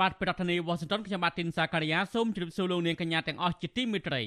[0.00, 4.22] បាទប្រធានាធិបតី Washington ខ្ញុំបាទទីនសាការីយ៉ាសូមជម្រាបសួរលោកនាងកញ្ញាទាំងអស់ជាទីមេត្រី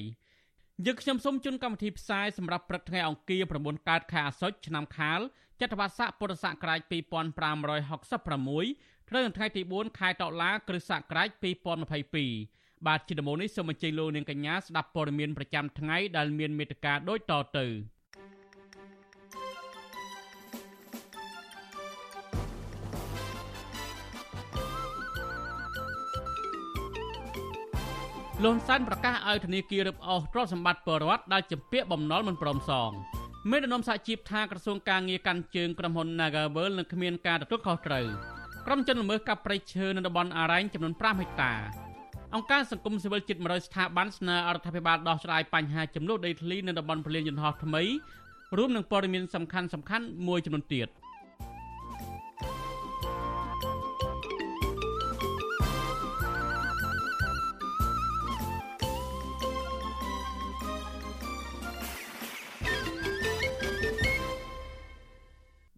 [0.86, 5.20] យើងខ្ញុំសូមជូនកម្មវិធីផ្សាយសម្រាប់ព្រឹកថ្ងៃអង្គារ9កើតខែអាសត់ឆ្នាំខាល
[5.60, 6.94] ចត្វាស័កពុរសករាជ2566
[9.08, 11.28] ត្រូវនៅថ្ងៃទី4ខែតុលាគ្រិស្តសករាជ
[12.06, 17.66] 2022បាទជាដំបូងនេះសូមអញ្ជើញលោកនាងកញ្ញាស្ដាប់ព័ត៌មានប្រចាំថ្ងៃដែលមានមេត្តាដូចតទៅ
[28.44, 32.90] លន់សានប្រកាសឲ្យធនាគាររឹបអូសទ្រព្យសម្បត្តិពលរដ្ឋដែលជំពាក់បំណុលមិនព្រមសង
[33.50, 38.06] មេដឹកនាំសហជីពថាក្រសួងការងារកាន់ជើងក្រុមហ៊ុន Nagavel នឹងគ្មានការទទួលខុសត្រូវ
[38.66, 41.52] ក្រុមជនល្មើសកាប់ព្រៃឈើនៅតំបន់អរ៉ែងចំនួន5ហិកតា
[42.34, 47.82] អង្គការសង្គមស៊ីវិលជិត100ស្ថាប័នស្នើរដ្ឋាភិបាលដោះស្រាយបញ្ហាចំនួនដីធ្លីនៅតំបន់ពលានយន្តហោះថ្មី
[48.56, 50.88] រួមនឹងព័ត៌មានសំខាន់សំខាន់មួយចំនួនទៀត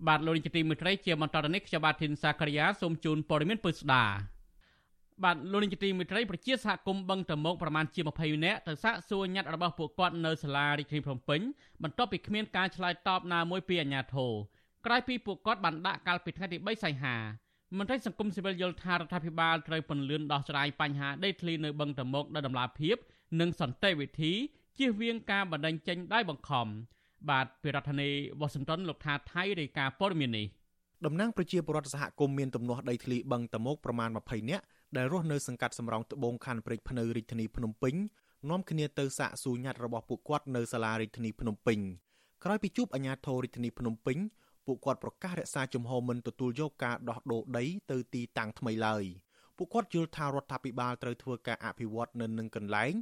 [0.09, 4.05] បាទលោកនាយកទីមេត្រីជាបន្តទៅនេះខ្ញុំបាទធីនសាករិយាសូមជូនព័ត៌មានពិស្ដា
[5.25, 11.41] បាទលោកនាយកទីមេត្រីប្រជាសហគមន៍បឹងតមោកប្រមាណជា20នាក់ទៅសាកសួរញត្តិរបស់ពួកគាត់នៅសាលារាជធានីភ្នំពេញ
[11.83, 14.33] បន្ទាប់ពីគ្មានការឆ្លើយតបណាមួយពីអាជ្ញាធរ
[14.87, 17.17] ក្រោយពីពួកគាត់បានដាក់កាលពីថ្ងៃទី3សីហា
[17.79, 22.97] មន្ត្រីសង្គមស៊ីវិលយល់ថារដ្ឋាភិបាលត្រូវពន្លឿនដោះស្រាយបញ្ហាដីធ្លីនៅបឹងតមោកដោយដំណាភាព
[23.41, 24.33] និងសន្តិវិធី
[24.79, 26.67] ជៀសវាងការបណ្តេញចេញដោយបង្ខំ
[27.31, 28.09] បាទពីរដ្ឋធានី
[28.41, 30.47] វ៉ាស៊ីនតោនលោកថាថៃរាយការណ៍ព័ត៌មាននេះ
[31.07, 34.65] តំណាងប្រជាពលរដ្ឋសហគមន៍មានទំនាស់ដីធ្លីបឹងតមោកប្រមាណ20នាក់
[34.97, 37.95] ដែលរស់នៅសង្កាត់សំរោងត្បូងខណ្ឌព្រែកភ្នៅរាជធានីភ្នំពេញ
[38.51, 41.79] នាំគ្នាទៅសាកសួរញត្តិរបស់ពួកគាត់នៅសាលារាជធានីភ្នំពេញ
[42.45, 44.19] ក្រោយពីជួបអាជ្ញាធររាជធានីភ្នំពេញ
[44.67, 49.05] ពួកគាត់ប្រកាសរក្សាជំហរមិនទទួលយកការដោះដូរដីទៅទីតាំងថ្មីឡើយ
[49.57, 52.93] ពួកគាត់យល់ថារដ្ឋាភិបាលត្រូវធ្វើការអភិវឌ្ឍនៅនឹងកន្លែង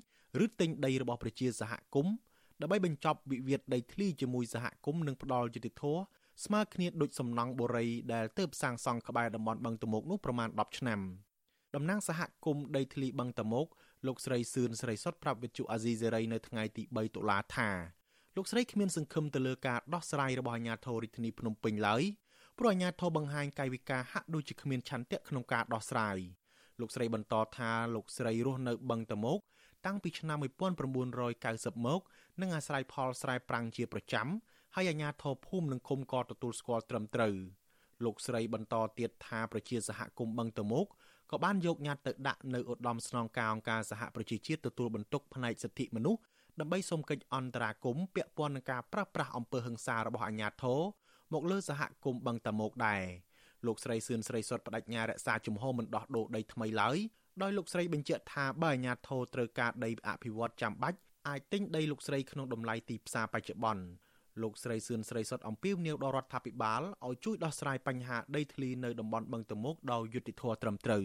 [0.44, 2.14] ឬទិញដីរបស់ប្រជាសហគមន៍
[2.62, 5.84] ដើម្បីបញ្ចប់វិវាទដីធ្លីជាមួយសហគមន៍និងផ្ដាល់យុតិធធ
[6.44, 11.00] ស្មើគ្នាដូចសំណង់បុរីដែលទើបសាងសង់ក្បែរតំបន់បឹងតមោកនោះប្រមាណ10ឆ្នាំ
[11.74, 13.66] តំណាងសហគមន៍ដីធ្លីបឹងតមោក
[14.06, 17.70] លោកស្រីសឿនស្រីសុតប្រាប់វិទ្យុអាស៊ីសេរីនៅថ្ងៃទី3តុលាថា
[18.36, 22.02] លោកស្រីគ្មានសង្ឃឹមទៅលើការដោះស្រាយរបស់អាជ្ញាធររាជធានីភ្នំពេញឡើយ
[22.58, 26.18] ព្រោះអាជ្ញាធរបង្ហាញកាយវិការហាក់ដូចជាគ្មានឆន្ទៈក្នុងការដោះស្រាយ
[26.80, 29.40] លោកស្រីបន្តថាលោកស្រីរស់នៅបឹងតមោក
[29.86, 32.00] តាំងពីឆ្នាំ1990មក
[32.40, 34.28] និងអាស្រ័យផលស្រែប្រាំងជាប្រចាំ
[34.74, 37.34] ហើយអាជ្ញាធរភូមិនិងឃុំក៏ទទួលស្គាល់ត្រឹមត្រូវ
[38.04, 40.86] លោកស្រីបន្តទៀតថាប្រជាសហគមន៍បឹងតមោក
[41.30, 46.20] ក៏បានយកញត្តិទៅដាក់នៅឧត្តមស្នងការអង្គការសហប្រជាជាតិទទួលបន្ទុកផ្នែកសិទ្ធិមនុស្ស
[46.60, 50.80] ដើម្បីសុំកិច្ចអន្តរាគមន៍ពាក់ព័ន្ធនឹងការប្រាស្រ័យអំពើហិង្សារបស់អាជ្ញាធរ
[51.32, 53.02] មកលើសហគមន៍បឹងតមោកដែរ
[53.66, 56.96] លោកស្រីសឿនស្រីសុតបដិញ្ញារក្សាជំហរមិនដោះដូរដីថ្មីឡើយ
[57.42, 60.98] ដោយលោកស្រីបញ្ជាក់ថាបើអាជ្ញាធរត្រូវការដីអភិវឌ្ឍចាំបាច់
[61.28, 63.84] អាចទិញដីលោកស្រីក្នុងតម្លៃទីផ្សារបច្ចុប្បន្ន
[64.42, 71.04] លោកស្រីសឿនស្រីសុតអំពាវនាវដល់រដ្ឋាភិបាលឲ្យជួយដោះស្រាយបញ្ហាដីធ្លីនៅតំបន់បឹងតមុកដោយយុត្តិធម៌ត្រឹមត្រូវ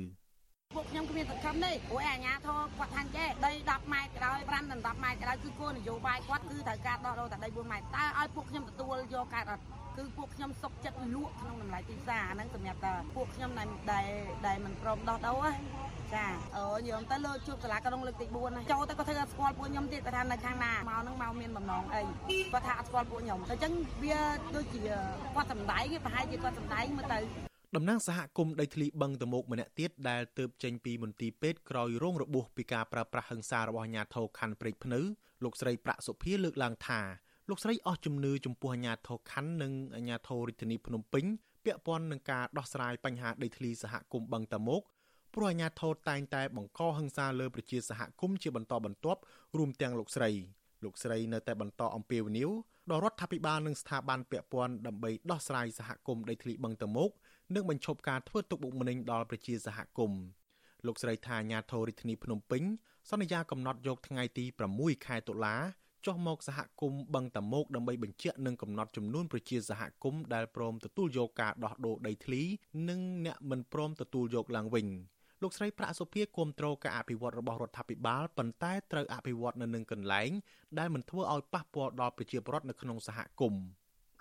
[0.73, 9.63] ពួកខ្ញុំគ្មានសង្ឃឹមទេព្រោះអាញាធរគាត់ថាចេះដី10ម៉ែត្រក្រោយ5ដល់10ម៉ែត្រក្រោយគឺគោលនយោបាយគាត់គឺត្រូវការដោះដូរតែដី4ម៉ែត្រតើឲ្យពួកខ្ញុំទទួលយកកើតអត់
[9.97, 14.07] គឺពួកខ្ញុំសុកចិត្តលក់ក្នុងតម្លៃទីផ្សារអាហ្នឹងសម្រាប់តែពួកខ្ញុំដែល
[14.47, 15.45] ដែលមិនព្រមដោះដូរ
[16.15, 22.01] ចាអូញោមទៅលើជួបសាលាក្រុងលើកទី4ចូលទៅគាត់ធ្វើឲ្យស្គាល់ពួកខ្ញុំទៀតគាត់ថានៅខាងណាមកហ្នឹងមកមានបំណងអី
[22.53, 23.73] គាត់ថាអត់ស្គាល់ពួកខ្ញុំអញ្ចឹង
[24.03, 24.19] វា
[24.55, 24.81] ដូចជា
[25.35, 34.99] គាត់សំដែងប្រហែលជាគាត់សំដែងមើលទៅ តំណាងសហគមន៍ដីធ្លីបឹងតមោកម្នាក់ទៀតដែលទើបចេញពីមន្ទីរពេទ្យក្រោយរងរបួសពីការប្រើប្រាស់ហិង្សារបស់អាជ្ញាធរខណ្ឌព្រែកភ្នៅ
[35.43, 36.99] លោកស្រីប្រាក់សុភាលើកឡើងថា
[37.49, 41.25] លោកស្រីអស់ជំនឿចំពោះអាជ្ញាធរខណ្ឌនិងអាជ្ញាធររាជធានីភ្នំពេញ
[41.65, 44.81] ពាក់ព័ន្ធនឹងការដោះស្រាយបញ្ហាដីធ្លីសហគមន៍បឹងតមោក
[45.35, 49.19] ព្រោះអាជ្ញាធរតែងតែបង្កហិង្សាលើប្រជាសហគមន៍ជាបន្តបន្ទាប់
[49.57, 50.29] រួមទាំងលោកស្រី
[50.83, 52.49] លោកស្រីនៅតែបន្តអំពាវនាវ
[52.91, 57.11] ដល់រដ្ឋាភិបាលនិងស្ថាប័នពាក់ព័ន្ធដើម្បីដោះស្រាយសហគមន៍ដីធ្លីបឹងតមោក
[57.55, 60.21] និងបញ្ឈប់ការធ្វើទុកបុកម្នេញដល់ប្រជាសហគមន៍
[60.85, 62.63] លោកស្រីថាអាញាធររាជធានីភ្នំពេញ
[63.09, 64.45] សន្យាកំណត់យកថ្ងៃទី
[64.75, 65.55] 6ខែតុលា
[66.05, 72.41] ចុះមកសហគមន៍បឹងតមោកដើម្បីបញ្ជាក់និងកំណត់ចំនួនប្រជាសហគមន៍ដែលព្រមទទួលយកការដោះដូរដីធ្លី
[72.89, 74.87] និងអ្នកមិនព្រមទទួលយកឡើងវិញ
[75.41, 80.29] លោកស្រីប្រាក់សុភាគាំទ្រការអភិវឌ្ឍរបស់រដ្ឋាភិបាលប៉ុន្តែត្រូវអភិវឌ្ឍនៅនឹងកន្លែង
[80.79, 83.61] ដែលមិនធ្វើឲ្យប៉ះពាល់ដល់ប្រជាពលរដ្ឋនៅក្នុងសហគមន៍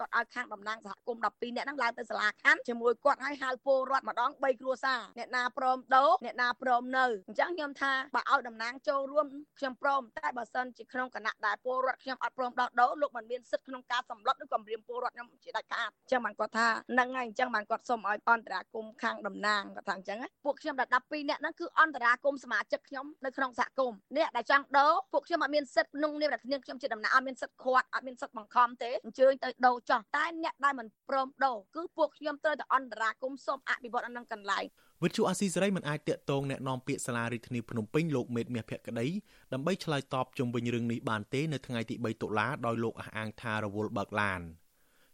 [0.01, 9.27] គាត់ឲ្យខាងតំណាងសហគមន៍12អ្នកហ្នឹងឡើងទៅសាលាខណ្ឌជាមួយគាត់ឲ្យហៅពលរដ្ឋម្ដង3គ្រួសារអ្នកណាព្រមដូរអ្នកណាព្រមនៅអញ្ចឹងខ្ញុំថាបើឲ្យតំណាងចូលរួម
[9.59, 34.64] ខ្ញុំព្រមតែបើសិនជាក្នុងគណៈដែលពលរដ្ឋខ្ញុំអត់ព្រមដោះដូរលោកមិនមានសិទ្ធិក្នុងការសម្លុតឬគម្រាមពលរដ្ឋខ្ញុំជាដាច់ខាតអញ្ចឹងបានគាត់ថាហ្នឹងហើយអញ្ចឹងបានគាត់សុំឲ្យអន្តរាគមខាងតំណាងគាត់ថាអញ្ចឹងពួកខ្ញុំដល់12អ្នកហ្នឹងគឺអន្តរាគមសមាជិកខ្ញុំនៅក្នុងសហគមន៍អ្នកដែលចង់ដូរពួកខ្ញុំអត់មានសិទ្ធិក្នុងនាមដែលគ្នាខ្ញុំជាតំណាងអត់មានសិទ្ធិខាត់អត់មានសិទ្ធិបង្ខំទេអញ្ជើញទៅដូរចោះតែអ្នកដែលមិនព្រមដូរគឺពួកខ្ញុំត្រូវតែអន្តរាគមសូមអភិវឌ្ឍនៅនឹងកន្លែង
[35.04, 39.08] វិទ្យុអាស៊ីសេរីមិនអាចតាក់ទងแนะនាំពាក្យសាលារដ្ឋាភិបាលភ្នំពេញលោកមេតមាសភក្តី
[39.54, 44.42] ដើម្បីឆ្លើយតបជុំវិញរឿងនេះបានទេនៅថ្ងៃទី3តុលាដោយលោកអះអាងថារវល់បើកឡាន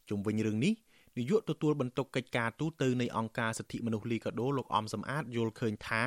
[0.09, 0.73] ជុំវិញរឿងនេះ
[1.17, 6.03] នាយកទទួលបន្ទុកកិច្ចការទូតនៃអង្គការសិទ្ធិមនុស្សលីកាដូលោកអំសំអាតយល់ឃើញថា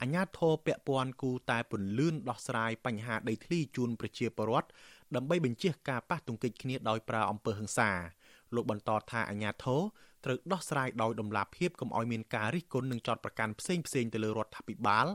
[0.00, 4.68] អាញាធរពពាន់គូតែពន្លឿនដោះស្រាយបញ្ហាដីធ្លីជូនប្រជាពលរដ្ឋ
[5.15, 7.91] ដើម្បីបញ្ជាការប៉ះទង្គិចគ្នាដោយប្រើអំពើហិង្សា
[8.55, 9.81] លោកបន្តថាអាញាធរ
[10.25, 15.07] ត្រូវដោះស្រាយដោយដំណាភាពកុំឲ្យមានការរិះគន់និងចោទប្រកាន់ផ្សេងផ្សេងទៅលើរដ្ឋាភិបាល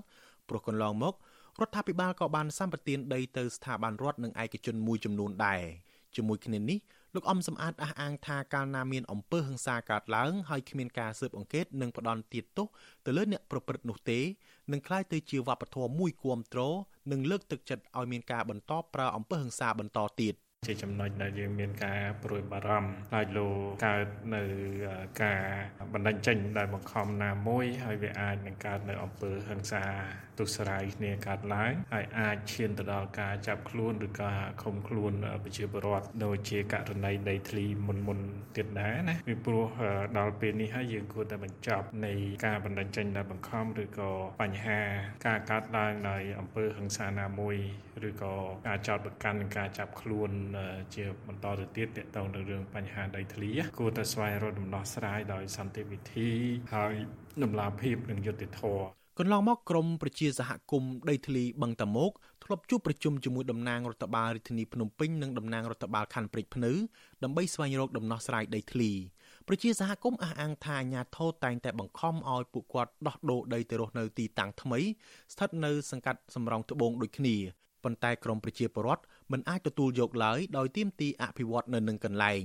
[0.48, 1.14] ព្រោះកន្លងមក
[1.60, 5.62] រដ្ឋាភិបាលក៏បានសម្បទានដីទៅស្ថាប័នរដ្ឋនិងឯកជនមួយចំនួនដែរ
[6.16, 6.78] ជាមួយគ្នានេះ
[7.14, 12.66] លោកអំសំអាតអះអាងថាកាលណាមានអំពើហិង្សាកើតឡើងហើយគ្មានការស៊ើបអង្កេតនិងផ្ដន់ទាទោស
[13.06, 14.20] ទៅលើអ្នកប្រព្រឹត្តនោះទេ
[14.72, 16.60] នឹងក្លាយទៅជាវប្បធម៌មួយគាំទ្រ
[17.12, 20.34] និងលើកទឹកចិត្តឲ្យមានការបន្តប្រើអំពើហិង្សាបន្តទៀត។
[20.68, 23.48] ជាចំណុចដែលយើងមានការព្រួយបារម្ភខ្លាចលោ
[23.86, 24.42] កើតនៅ
[25.22, 25.42] ការ
[25.92, 29.84] បណ្ដឹងចេញដែលបង្ខំណាមួយហើយវាអាចនឹងកើតនៅអំពើហិង្សា
[30.40, 35.12] ទុស្រាយគ្នាកើតឡើងហើយអាចឈានទៅដល់ការចាប់ខ្លួនឬការឃុំខ្លួន
[35.44, 38.18] ប្រជាពលរដ្ឋដូចជាករណីដីធ្លីមុនមុន
[38.56, 39.66] ទៀតដែរណាពីព្រោះ
[40.18, 42.12] ដល់ពេលនេះហើយយើងគួរតែបញ្ចប់នៃ
[42.46, 44.10] ការបណ្ដឹងចេញដែលបង្ខំឬក៏
[44.42, 44.80] បញ្ហា
[45.26, 47.56] ការកើតឡើងដោយអំពើហិង្សាណាមួយ
[48.08, 48.34] ឬក៏
[48.66, 50.30] ការចោទប្រកាន់និងការចាប់ខ្លួន
[50.94, 56.30] ជាបន្តទៅទៀតទាក់ទងនឹងរឿងបញ្ហាដីធ្លីគួរតែស្វែងរកដំណោះស្រាយដោយសន្តិវិធី
[56.74, 56.94] ហើយ
[57.42, 62.10] ដំណាភាពនិងយុត្តិធម៌ កន្លងមកក្រមប្រជាសហគមន៍ដីធ្លីបឹងតាមុក
[62.44, 66.72] ធ្លាប់ជួបប្រជុំជាមួយតំណាងរដ្ឋបាលរាជធានីភ្នំពេញនិងតំណាងរដ្ឋបាលខណ្ឌព្រែកភ្នៅ
[67.22, 68.90] ដើម្បីស្វែងរកដំណោះស្រាយដីធ្លី
[69.48, 74.80] ប្រជាសហគមន៍អះអាងថាអាញាធរតែងតែបង្ខំឲ្យពួកគាត់ដោះដូរដីទៅរស់នៅទីតាំងថ្មី
[75.32, 77.36] ស្ថិតនៅសង្កាត់សំរោងត្បូងដូចគ្នា
[77.84, 79.02] ប៉ុន្តែក្រមប្រជាពលរដ្ឋ
[79.32, 82.44] មិនអាចទទួលយកឡើយដោយទាមទារអភិវឌ្ឍនៅនឹងកន្លែង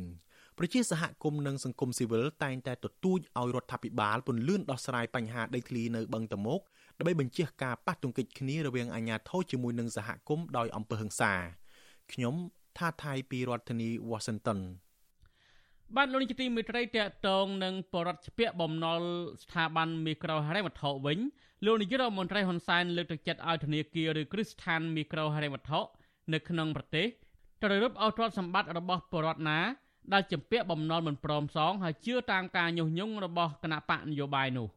[0.57, 6.59] ប្រជាសហគមន៍និងសង្គមស៊ីវិលតែងតែទទូចឲ្យរដ្ឋាភិបាលពន្លឿនដោះស្រាយបញ្ហាដីធ្លីនៅបឹងតមោក
[6.97, 11.33] ដើម្បីបញ្ជាការប៉ះទង្គិចគ្នារវាងអាជ្ញាធរជាមួយនឹងសហគមន៍ដោយអំពើហិង្សា
[12.13, 12.35] ខ្ញុំ
[12.77, 14.59] ថាថៃពីរដ្ឋធានី Washington
[15.95, 16.97] បាទលោកនាយកទីមេត្រីតក
[17.27, 19.01] តងនឹងបរដ្ឋជ្ពាក់បំណុល
[19.43, 21.19] ស្ថាប័នមីក្រូហិរញ្ញវត្ថុវិញ
[21.65, 25.79] លោកនាយករដ្ឋមន្ត្រីហ៊ុនសែនលើកទឹកចិត្តឲ្យធនាគារឬគ្រឹះស្ថានមីក្រូហិរញ្ញវត្ថុ
[26.33, 27.07] នៅក្នុងប្រទេស
[27.63, 29.59] ត្រូវរឹបអូសទ្រព្យសម្បត្តិរបស់បរដ្ឋណា
[30.13, 34.67] ដែលជំពាក់បំណុលមិនព្រមសងហើយជឿតាមការញុះញង់របស់គណៈបកនយោបាយនោះ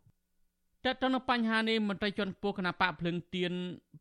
[0.85, 3.53] តើតើនៅបញ្ហានេះមន្ត្រីជាន់ខ្ពស់គណៈបកភ្លឹងទៀន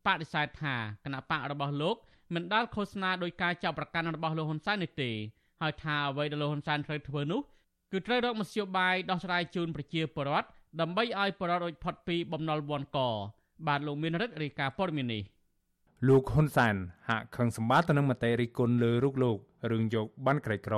[0.06, 1.96] បដិសេធថាគណៈបករបស់លោក
[2.34, 5.10] មិនដាល់ឃោសនាដោយការចាប់ប្រកាន់របស់លោកហ៊ុនសែននេះទេ
[5.62, 7.40] ហើយថាអ្វីដែលលោកហ៊ុនសែនត្រូវធ្វើនោះ
[7.92, 10.48] គឺត្រូវរកមធ្យោបាយដោះស្រាយជូនប្រជាពលរដ្ឋ
[10.80, 12.98] ដើម្បីឲ្យប្រជាពលរដ្ឋរួចផុតពីបំណុលវ័នក
[13.66, 15.22] បាទលោកមានរិទ្ធរាយការណ៍ព័ត៌មាននេះ
[16.06, 16.76] លោកហ៊ុនសែន
[17.08, 19.38] ហាក់ខឹងសម្បាទៅនឹងមតិរិះគន់លើរូបលោក
[19.70, 20.76] រឿងយកបានក្រីក្រ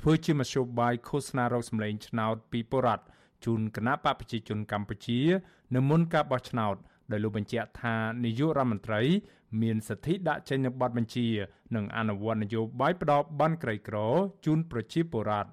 [0.00, 3.04] ធ្វើជាមធ្យោបាយឃោសនារកសម្លេងឆ្នោតពីបុរដ្ឋ
[3.44, 5.20] ជូនគណៈបកប្រជាជនកម្ពុជា
[5.74, 6.76] នៅមុនការបោះឆ្នោត
[7.10, 9.00] ដោយលោកបញ្ជាក់ថានាយករដ្ឋមន្ត្រី
[9.62, 11.26] មានសិទ្ធិដាក់ចេញនូវបទបញ្ជា
[11.76, 13.96] និងអនុវត្តនយោបាយផ្ដោតបានក្រីក្រ
[14.44, 15.50] ជូនប្រជាពលរដ្ឋ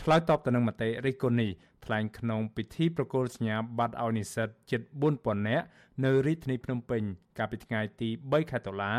[0.00, 1.50] ឆ្លើយតបទៅនឹងមតិរិះគន់នេះ
[1.84, 4.80] ថ្លែងក្នុងពិធីប្រគល់សញ្ញាបត្រឲ្យនិស្សិតជិត
[5.14, 5.64] 4000នាក់
[6.04, 7.02] នៅរាជធានីភ្នំពេញ
[7.38, 8.94] កាលពីថ្ងៃទី3ខែតុលា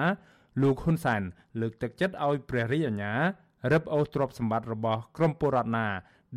[0.62, 1.22] លោកហ៊ុនសែន
[1.62, 3.14] លើកទឹកចិត្តឲ្យព្រះរាជអាជ្ញា
[3.72, 5.88] រឹបអូសទ្រព្យសម្បត្តិរបស់ក្រមពលរដ្ឋណា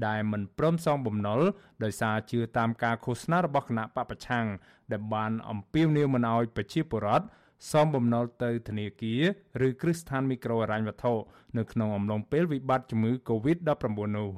[0.07, 1.41] ដែលមិនព្រមសងបំណុល
[1.85, 4.47] ដោយសារជឿតាមការឃោសនារបស់គណៈបពប្រឆាំង
[4.93, 7.27] ដែលបានអំពាវនាវមិនឲ្យប្រជាពលរដ្ឋ
[7.71, 9.15] សមបំណុលទៅធនាគា
[9.61, 11.13] រឬគ្រឹះស្ថានមីក្រូហិរញ្ញវត្ថុ
[11.59, 13.85] នៅក្នុងអំឡុងពេលវិបត្តិជំងឺ Covid-19
[14.17, 14.31] នោះ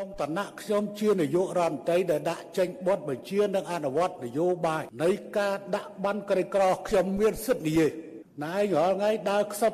[0.00, 7.90] ក្នុងឋានៈខ្ញុំជានាយករដ្ឋមន្ត្រីដែលដាក់ចេញបទបញ្ជានិងអនុវត្តនយោបាយនៃការដាក់បានក្រីក្រខ្ញុំមានសិទ្ធិនិយាយ
[8.44, 9.72] ណែរាល់ថ្ងៃដើរខ្សឹប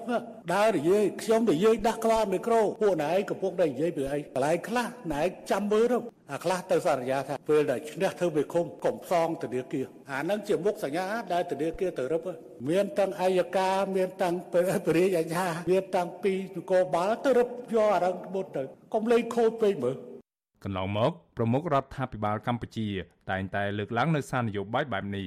[0.55, 5.99] ដើរនិយាយខ្ញុំនិយាយដាក់ក្បាលមីក្រូពួកណែកំពុងតែនិយាយពីអីកន្លែងខ្លះណែចាំមើលទៅ
[6.33, 12.23] អាខ្លះទៅសន្យាថាពេលដែលឈ្នះធ្វើវិឃុំកុំផ្សងធនាគារអានឹងជាមុខសញ្ញាដែលធនាគារទៅរឹប
[12.69, 14.55] មានទាំងអัยការមានទាំងព
[14.97, 18.63] រិយាញ្ញាមានទាំងពីនគរបាលទៅរឹបយកអារឹងមុតទៅ
[18.95, 19.97] កុំលេងខូចពេកមើល
[20.67, 22.89] កន្លងមកប្រមុខរដ្ឋាភិបាលកម្ពុជា
[23.31, 25.27] តែងតែលើកឡើងនៅសារនយោបាយបែបនេះ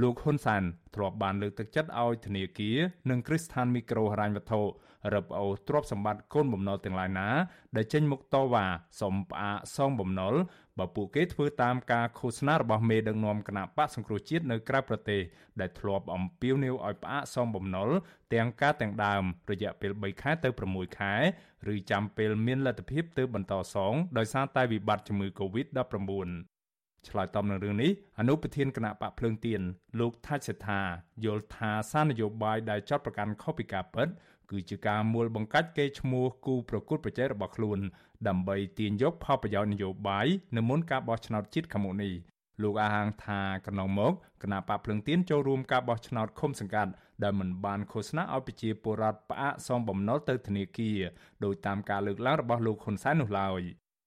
[0.00, 0.62] លោកហ៊ុនសាន
[0.94, 2.78] ធ្លាប់បានលើកទឹកចិត្តឲ្យធនាគារ
[3.10, 4.60] និងគ្រឹះស្ថានមីក្រូហិរញ្ញវត្ថុ
[5.14, 7.28] រឹបអូសទ្រព្យសម្បត្តិកូនបំណុលទាំងឡាយណា
[7.76, 8.66] ដែលចេញមុខតវ៉ា
[9.00, 10.34] សុំផ្អាកសងបំណុល
[10.78, 15.20] បើពួកគេធ្វើតាមការឃោសនារបស់មេដឹកនាំគណៈបកសង្គ្រោះជាតិនៅក្រៅប្រទេស
[15.60, 17.88] ដែលធ្លាប់អំពាវនាវឲ្យផ្អាកសងបំណុល
[18.34, 21.14] ទាំងការទាំងដើមរយៈពេល3ខែទៅ6ខែ
[21.72, 26.30] ឬចាំពេលមានលទ្ធភាពទើបបន្តសងដោយសារតែវិបត្តិជំងឺ Covid-19
[27.08, 29.60] ឆ្លើយតបនឹងរឿងនេះអនុប្រធានគណៈបកភ្លើងទៀន
[30.00, 30.80] លោកថាច់សេដ្ឋា
[31.24, 34.08] យល់ថាសារនយោបាយដែលចាត់ប្រកាន់ខុសពីការពិត
[34.52, 37.78] គឺជាការមូលបង្កាច់កេរ្តិ៍ឈ្មោះគូប្រកួតប្រជែងរបស់ខ្លួន
[38.28, 42.12] ដើម្បីទាញយកផលប្រយោជន៍នយោបាយនៅមុនការបោះឆ្នោតជាតិខាងមុខនេះ
[42.62, 46.92] លោកអាហាងថាកន្លងមកគណៈបកភ្លឹងទៀនចូលរួមការបោះឆ្នោតឃុំសង្កាត់
[47.22, 50.98] ដែលមិនបានឃោសនាឲ្យប្រជាពលរដ្ឋផ្អាកសងបំណុលទៅធនាគារ
[51.44, 53.62] ដោយតាមការលើកឡើងរបស់លោកហ៊ុនសែននោះឡើយ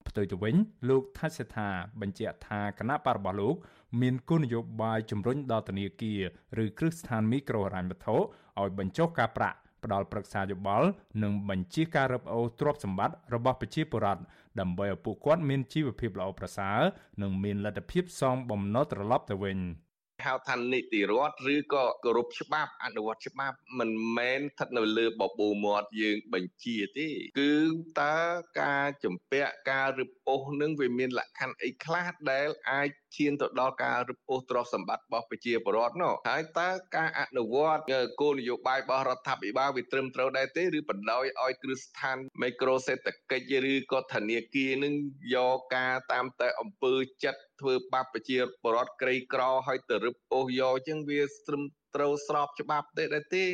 [0.07, 0.55] ផ្ទុយទៅវិញ
[0.89, 1.67] លោកថាច់សេថា
[2.01, 3.55] បញ្ជាក់ថាគណៈបករបស់លោក
[4.01, 6.21] មានគោលនយោបាយជំរុញដល់ធនាគារ
[6.63, 10.87] ឬគ្រឹះស្ថានមីក្រូហិរញ្ញវត្ថុឲ្យបញ្ចុះការប្រាក់ ផ្ដល់ប្រឹក្សាយោបល់
[11.23, 14.21] និងបញ្ជាការរឹបអូសទ្រព្យសម្បត្តិរបស់ប្រជាពលរដ្ឋ
[14.59, 16.79] ដើម្បីឲ្យពួកគាត់មានជីវភាពល្អប្រសើរ
[17.21, 19.57] និងមានលទ្ធភាពសងបំណុលត្រឡប់ទៅវិញ។
[20.25, 27.53] ហៅថានីតិរដ្ឋឬក៏គោរពច្បាប់អនុវត្តច្បាប់មិនមែនស្ថិតនៅលើបបូរមាត់យើងបញ្ជាទេគឺ
[28.01, 28.17] តើ
[28.61, 37.81] ការចម្ពាក់ការរឹបអូសនឹងវាមានលក្ខខណ្ឌអីខ្លះដែលអាចឈានទៅដល់ការរឹបអូសទ្រព្យសម្បត្តិរបស់ប្រជាពលរដ្ឋនោះហើយតើការអនុវត្ត
[38.21, 44.93] គោលនយោបាយរបស់រដ្ឋាភិបាលវាត្រឹមត្រូវដែរទេឬបណ្ដោយឲ្យគ្រឹះស្ថានមីក្រូសេដ្ឋកិច្ចឬក៏ធនាគារនឹង
[45.35, 51.61] យកការតាមតែអំពើចិត្តធ្វើបាបប្រជាពលរដ្ឋក្រីក្រឲ្យទៅរឹបអូសយកចឹងវាត្រឹម
[51.95, 53.45] ត្រូវស្របច្បាប់ទេដែរទេ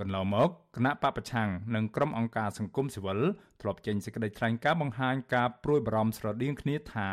[0.00, 3.20] កន្លងមកគណៈបពប្រឆាំងនិងក្រុមអង្គការសង្គមស៊ីវិល
[3.60, 7.08] ធ្លាប់ចេញសេចក្តីថ្លែងការណ៍បង្ហាញការព្រួយបារម្ភស្រដៀងគ្នាថា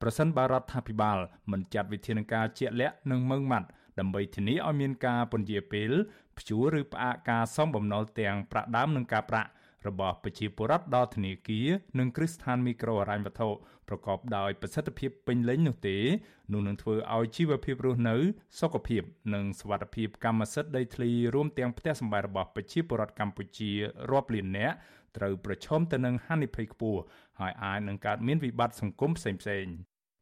[0.00, 1.18] ប្រសិនបើរដ្ឋាភិបាល
[1.52, 3.68] មិនចាត់វិធានការជាក់លាក់និងម៉ឺងម៉ាត់
[3.98, 5.90] ដើម្បីធានាឲ្យមានការពន្យាពេល
[6.38, 9.50] ព្យួរឬផ្អាកការសំបំណុលទាំងប្រាក់ដើមនិងការប្រាក់
[9.88, 11.68] របស់ប្រជាពលរដ្ឋដល់ធនាគារ
[11.98, 13.48] និងគ្រឹះស្ថានមីក្រូហិរញ្ញវត្ថុ
[13.88, 15.96] ប្រកបដោយប្រសិទ្ធភាពពេញលេញនោះទេ
[16.52, 18.16] នោះនឹងធ្វើឲ្យជីវភាពរស់នៅ
[18.60, 19.02] សុខភាព
[19.34, 23.70] និងសុវត្ថិភាពកម្មសិទ្ធិដីធ្លីរួមទាំងផ្ទះសម្បែងរបស់ប្រជាពលរដ្ឋកម្ពុជា
[24.10, 24.74] រាប់លាននាក់
[25.16, 27.00] ត្រូវប្រឈមទៅនឹងហានិភ័យខ្ពស់
[27.40, 29.74] ហើយអាចនឹងកើតមានវិបត្តិសង្គមផ្សេងៗ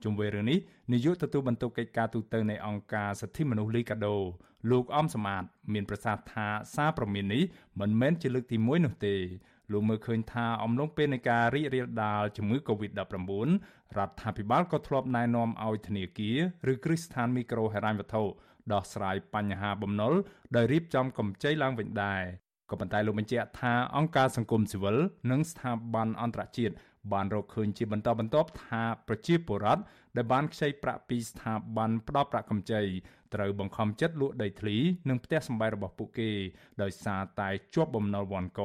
[0.04, 0.58] ជុំវិញរឿងនេះ
[0.92, 4.16] នាយកទទួលបន្ទុកកិច្ចការទូតនៃអង្គការសិទ្ធិមនុស្សលីកាដូ
[4.70, 7.42] លោកអំសមាតមានប្រសាសន៍ថាសារព្រមាននេះ
[7.80, 9.16] មិនមែនជាលើកទី1នោះទេ
[9.72, 12.96] លោកមើលឃើញថាអំឡុងពេលនៃការរីករាលដាលជំងឺ Covid-19
[13.98, 16.38] រដ្ឋាភិបាលក៏ធ្លាប់ណែនាំឲ្យធនាគារ
[16.72, 18.22] ឬគ្រឹះស្ថានមីក្រូហិរញ្ញវត្ថុ
[18.72, 20.14] ដោះស្រាយបញ្ហាបំណុល
[20.56, 22.22] ដោយរៀបចំកម្ចីឡើងវិញដែរ
[22.70, 24.96] ក៏ប៉ុន្តែលោកបញ្ជាក់ថាអង្គការសង្គមស៊ីវិល
[25.30, 26.74] និងស្ថាប័នអន្តរជាតិ
[27.12, 29.82] បានរកឃើញជាបន្តបន្ទាប់ថាប្រជាពលរដ្ឋ
[30.16, 32.82] ដែលបានខ្ចីប្រាក់ពីស្ថាប័នផ្ដល់ប្រាក់កម្ចី
[33.34, 34.76] ត្រូវបង្ខំចិត្តលក់ដីធ្លី
[35.08, 36.30] និងផ្ទះសម្បែងរបស់ពួកគេ
[36.82, 38.62] ដោយសារតែជាប់បំណុលវ៉ាន់ក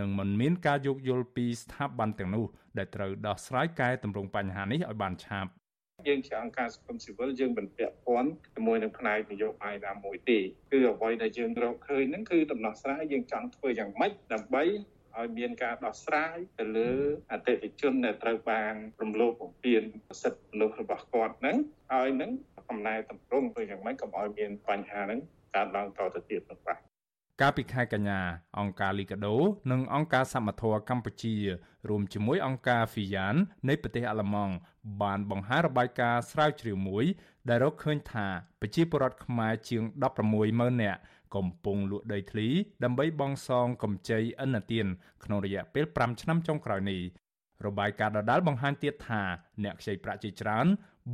[0.00, 2.44] និងមិនមានការយោគយល់ពីស្ថាប័នទាំងនោះ
[2.78, 5.50] ដែលត្រូវដោះស្រាយកែតម្រង់បញ្ហានេះឲ្យបានឆាប់
[6.08, 10.38] យើងជាអង្គការសង្គមស៊ីវិលយើងមិនពាក់ព័ន្ធជាមួយនឹងផ្នែកនយោបាយណាមួយទេ
[10.72, 14.64] គឺអ្វីដែលយើងរកឃើញហ្នឹងគឺដំណោះស្រាយយើងចង់ធ្វើយ៉ាងម៉េចដើម្បី
[15.20, 16.90] ឲ្យមានការដោះស្រាយទៅលើ
[17.32, 19.82] អតិថិជនដែលត្រូវបានរំលោភបំពាន
[20.22, 21.56] សិទ្ធិមនុស្សរបស់គាត់ហ្នឹង
[21.92, 22.30] ហើយនឹង
[22.68, 25.20] កំណែតម្រង់ទៅយ៉ាងម៉េចកុំឲ្យមានបញ្ហាហ្នឹង
[25.54, 26.78] កើតឡើងតទៅទៀតនោះបាទ
[27.40, 28.20] កាលពីខែកញ្ញា
[28.58, 29.36] អង្គការលីកាដូ
[29.72, 31.36] និងអង្គការសមត្ថៈកម្ពុជា
[31.88, 33.36] រួមជាមួយអង្គការ FIAN
[33.68, 34.54] នៃប្រទេសអាល្លឺម៉ង់
[35.02, 37.04] បានបង្ហាញរបាយការណ៍ស្រាវជ្រាវមួយ
[37.48, 38.26] ដែលរកឃើញថា
[38.60, 39.82] ប្រជាពលរដ្ឋខ្មែរជាង
[40.32, 41.00] 160000នាក់
[41.34, 42.48] កំពុងលក់ដីធ្លី
[42.84, 44.86] ដើម្បីបង់សងកម្ចីឥណទាន
[45.24, 47.00] ក្នុងរយៈពេល5ឆ្នាំចុងក្រោយនេះ
[47.66, 49.22] របាយការណ៍ដដាលបង្ហាញទៀតថា
[49.64, 50.66] អ្នកខ្ចីប្រាក់ជាច្រើន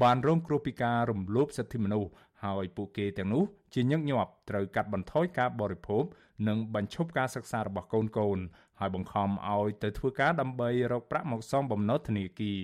[0.03, 2.11] បានរងគ្រោះពីការរំលោភសិទ្ធិមនុស្ស
[2.45, 3.45] ហើយពួកគេទាំងនោះ
[3.75, 6.05] ជាញឹកញាប់ត្រូវកាត់បន្ថយការបរិភោគ
[6.49, 8.39] និងបញ្ឈប់ការសិក្សារបស់កូនកូន
[8.81, 12.63] ហើយបង្ខំឲ្យទៅធ្វើការដើម្បីរកប្រាក់មកសងបំណុលធនាគារ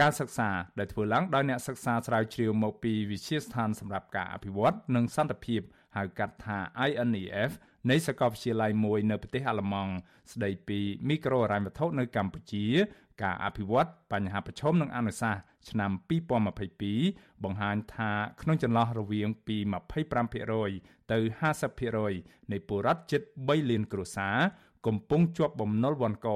[0.00, 5.60] ការសិក្សាដែលធ្វើឡើងដោយអ្នកសិក្សាស្រាវជ្រាវមកពីវិទ្យាស្ថានសម្រាប់ការអភិវឌ្ឍនិងសន្តិភាព
[5.96, 7.50] ហៅកាត់ថា INEF
[7.90, 9.92] នៃសាកលវិទ្យាល័យមួយនៅប្រទេសអាល្លឺម៉ង់
[10.32, 10.78] ស្ដីពី
[11.08, 12.66] មីក្រូហិរញ្ញវត្ថុនៅកម្ពុជា
[13.22, 15.90] ការអភិវឌ្ឍបញ្ហាប្រឈមនិងអនុសាសន៍ឆ្នាំ
[16.66, 18.10] 2022បង្ហាញថា
[18.42, 19.56] ក្នុងចន្លោះរវាងពី
[20.34, 21.18] 25%ទៅ
[21.84, 24.36] 50%នៃពលរដ្ឋជិត3លានគ្រួសារ
[24.86, 26.28] កំពុងជាប់បំណុលវ៉ាន់ក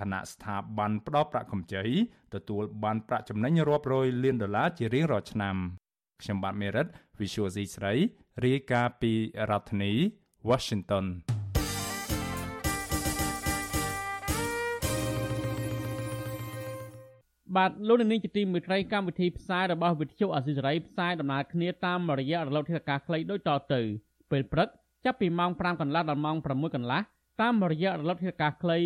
[0.00, 1.84] ខណៈស្ថាប័នផ្ដល់ប្រាក់កម្ចី
[2.34, 5.56] ទទួលបានប្រាក់ចំណេញរាប់រយលានដុល្លារជារៀងរាល់ឆ្នាំ
[6.22, 6.86] ខ្ញុំបាទមេរិត
[7.18, 7.94] Visual C ស្រី
[8.44, 9.12] រាយការណ៍ពី
[9.50, 9.92] រដ្ឋធានី
[10.48, 11.06] Washington
[17.56, 23.80] បបាទលោកនាងជាទីមេត្រីកម្មវិធីផ្សាយរបស់វិទ្យុអស៊ីសេរីផ្សាយដំណើរគ្នាតាមរយៈរលកធាតុអាកាសខ្លីដូចតទៅ
[24.30, 24.68] ពេលព្រឹក
[25.04, 27.00] ចាប់ពីម៉ោង5កន្លះដល់ម៉ោង6កន្លះ
[27.42, 28.76] តាមរយៈរលកធាតុអាកាសខ្លី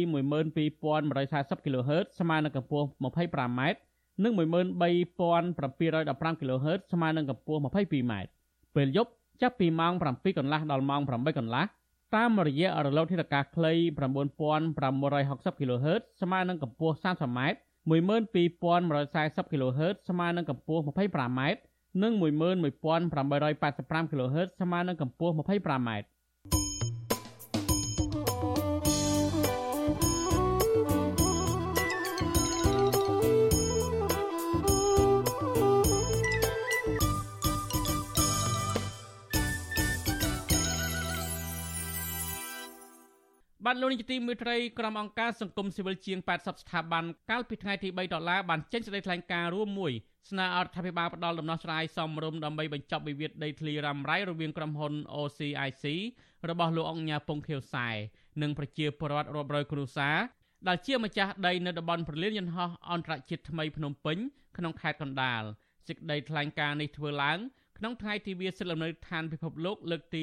[0.72, 3.60] 12140 kHz ស្មើនឹងកម្ពស់ 25m
[4.22, 8.12] និង13715 kHz ស្មើនឹងកម្ពស់ 22m
[8.76, 11.64] ពេលយប់ ចាប់ពីម៉ោង7កន្លះដល់ម៉ោង8កន្លះ
[12.14, 17.40] តាមរយៈរលកធាតុអាកាសខ្លី9560 kHz ស្មើនឹងកម្ពស់ 30m
[17.90, 21.40] 12140 kHz ស្មើនឹងកម្ពស់ 25m
[22.02, 25.90] និង11885 kHz ស្មើនឹងកម្ពស់ 25m
[43.72, 49.92] បានលោកនាយកទីមេត្រីក្រុមអង្គការសង្គមស៊ីវិលជាង80ស្ថាប័នកាលពីថ្ងៃទី3ដុល្លារបានចេញសេចក្តីថ្លែងការណ៍រួមមួយ
[50.30, 55.84] ស្នើឲ្យរដ្ឋាភិបាលផ្តល់ដំណោះស្រាយសមរម្យដើម្បីបញ្ចប់វិវាទដីធ្លីរ៉ាំរ៉ៃរវាងក្រុមហ៊ុន OCIC
[56.48, 57.88] របស់លោកអង្គញាពងខៀវសែ
[58.42, 60.16] និងប្រជាពលរដ្ឋរាប់រយគ្រួសារ
[60.68, 64.18] ដែលជាម្ចាស់ដីនៅតំបន់ប្រលានយន្តហោះអន្តរជាតិថ្មីភ្នំពេញ
[64.56, 65.42] ក្នុងខេត្តកណ្ដាល
[65.88, 67.38] សេចក្តីថ្លែងការណ៍នេះធ្វើឡើង
[67.78, 70.22] ក្នុងថ្ងៃទិវាសិទ្ធិលំនៅឋានពិភពលោកលើកទី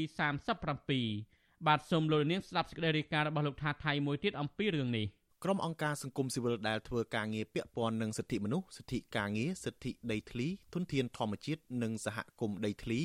[1.38, 5.05] 37 បាទសូមលោកនាងស្ដាប់សេចក្តីរាយការណ៍របស់លោកថាថៃមួយទៀតអំពីរឿងនេះ
[5.43, 12.99] ក្រុមអង្គការសង្គមស៊ីវិលដែលធ្វើការងារពាក់ព័ន្ធនឹងសិទ្ធិមនុស្សសិទ្ធិការងារសិទ្ធិដីធ្លីទុនធានធម្មជាតិនិងសហគមន៍ដីធ្លី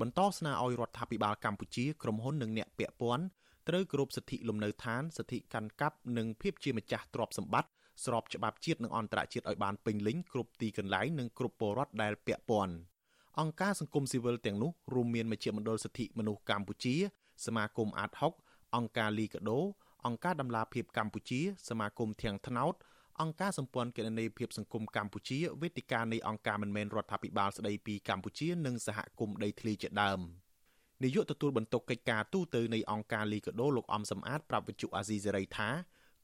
[0.00, 3.24] បន្តស្នើឲ្យរដ្ឋាភិបាលកម្ពុជាក្រុមហ៊ុននិងអ្នកពាក់ព័ន្ធ
[3.68, 7.70] ត្រូវគោរពសិទ្ធិលំនៅឋានសិទ្ធិកាន់កាប់និងភាពជាម្ចាស់ទ្រព្យសម្បត្តិ
[8.04, 12.74] ស្របច្បាប់ជាតិនិងអន្តរជាតិឲ្យបានពេញលេញគ្រប់ទីកន្លែងនិងគ្រប់ពលរដ្ឋដែលពាក់ព័ន្ធ
[13.40, 16.96] អង្គការសង្គមស៊ីវិលទាំងនោះរួមមានមជ្ឈមណ្ឌលសិទ្ធិមនុស្សកម្ពុជា
[17.46, 18.10] សមាគមអាត
[18.42, 19.60] 6អង្គការលីកាដូ
[20.06, 22.74] អង្គការដំឡាភិបកម្ពុជា សមាគមធាងថ្នោត
[23.20, 30.20] អង្គការសម្ព័ន្ធគណនេយ្យភាពសង្គមកម្ពុជាវេទិកានៃអង្គការមិនមែនរដ្ឋាភិបាលស្ដីពីកម្ពុជានិងសហគមន៍ដីធ្លីជាដើម
[31.02, 35.68] នាយកទទួលបន្ទុកកិច្ចការទូតទៅនៃអង្គការលីកាដូលោកអំសំអាតប្រាប់វិទ្យុអាស៊ីសេរីថា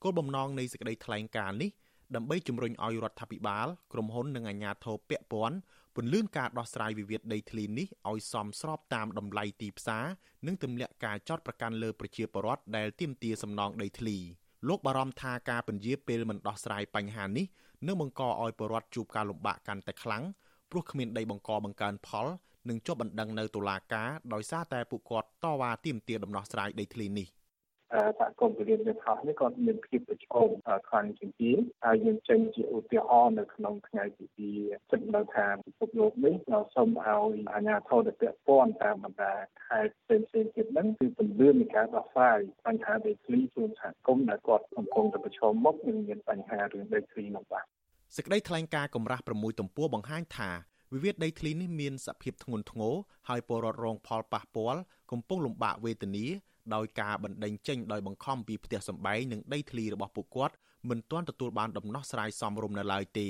[0.03, 1.71] គោលបំណងនៃសេចក្តីថ្លែងការណ៍នេះ
[2.17, 5.57] ដើម្បីជំរុញឲ្យរដ្ឋាភិបាល ក្រុមហ៊ុននិងអាជ្ញាធរពាក់ព័ន្ធ
[5.97, 10.05] ពន្លឿនការដោះស្រាយវិវាទដីធ្លីនេះឲ្យសមស្របតាមតម្លៃទីផ្សារ
[10.47, 14.17] និងទម្លាក់ការចោទប្រកាន់លើប្រជាពលរដ្ឋដែលទាមទារសំណងដីធ្លី
[14.69, 17.47] លោកបារម្ភថាការពន្យាពេលមិនដោះស្រាយបញ្ហានេះ
[17.87, 20.25] នឹងបង្កឲ្យពលរដ្ឋជួបការលំបាកកាន់តែខ្លាំង
[20.71, 22.27] ព្រោះគ្មានដីបង្កបង្កើនផល
[22.69, 27.29] និងជាប់បណ្ដឹងនៅតុលាការដោយសារតែពួកគាត់តវ៉ាទាមទារដំណោះស្រាយដីធ្លីនេះ។
[28.20, 30.50] សហគមន៍ពលានយន្តហោះនេះក៏មានភាពប្រឈម
[30.90, 31.52] ខ្លាំងជាងគេ
[31.86, 34.26] ហើយយើងចេញជាឧទាហរណ៍នៅក្នុងថ្ងៃទី
[34.64, 39.34] 2សិទ្ធិនៅឋានពិភពលោកនេះเราសូមឲ្យអាជ្ញាធរដែលពាក់ព័ន្ធតាមបណ្ដា
[39.68, 47.66] ខេត្តផ្សេងៗទៀតហ្នឹងគឺពន្លឿននៃការដោះស្រាយបញ្ហាដីធ្លីជូនសហគមន៍ដែលគាត់កំពុងតែប្រឈមមុខនឹងមានបញ្ហារឿងដីធ្លីនោះបាទ
[48.16, 50.52] សេចក្តីថ្លែងការណ៍កម្រាស់6ទំព័របង្ហាញថា
[50.94, 52.96] វិវាទដីធ្លីនេះមានសភាពធ្ងន់ធ្ងរ
[53.30, 56.26] ហើយពលរដ្ឋរងផលប៉ះពាល់កំពុងលំបាកវេទនា
[56.75, 60.55] ដោយការបណ្ដេញចេញដោយបង្ខំពីផ្ទះសម្បែងនិងដីធ្លីរបស់ពួកគាត់
[60.89, 63.29] មិនទាន់ទទួលបានដំណោះស្រាយសមរម្យនៅឡើយទេ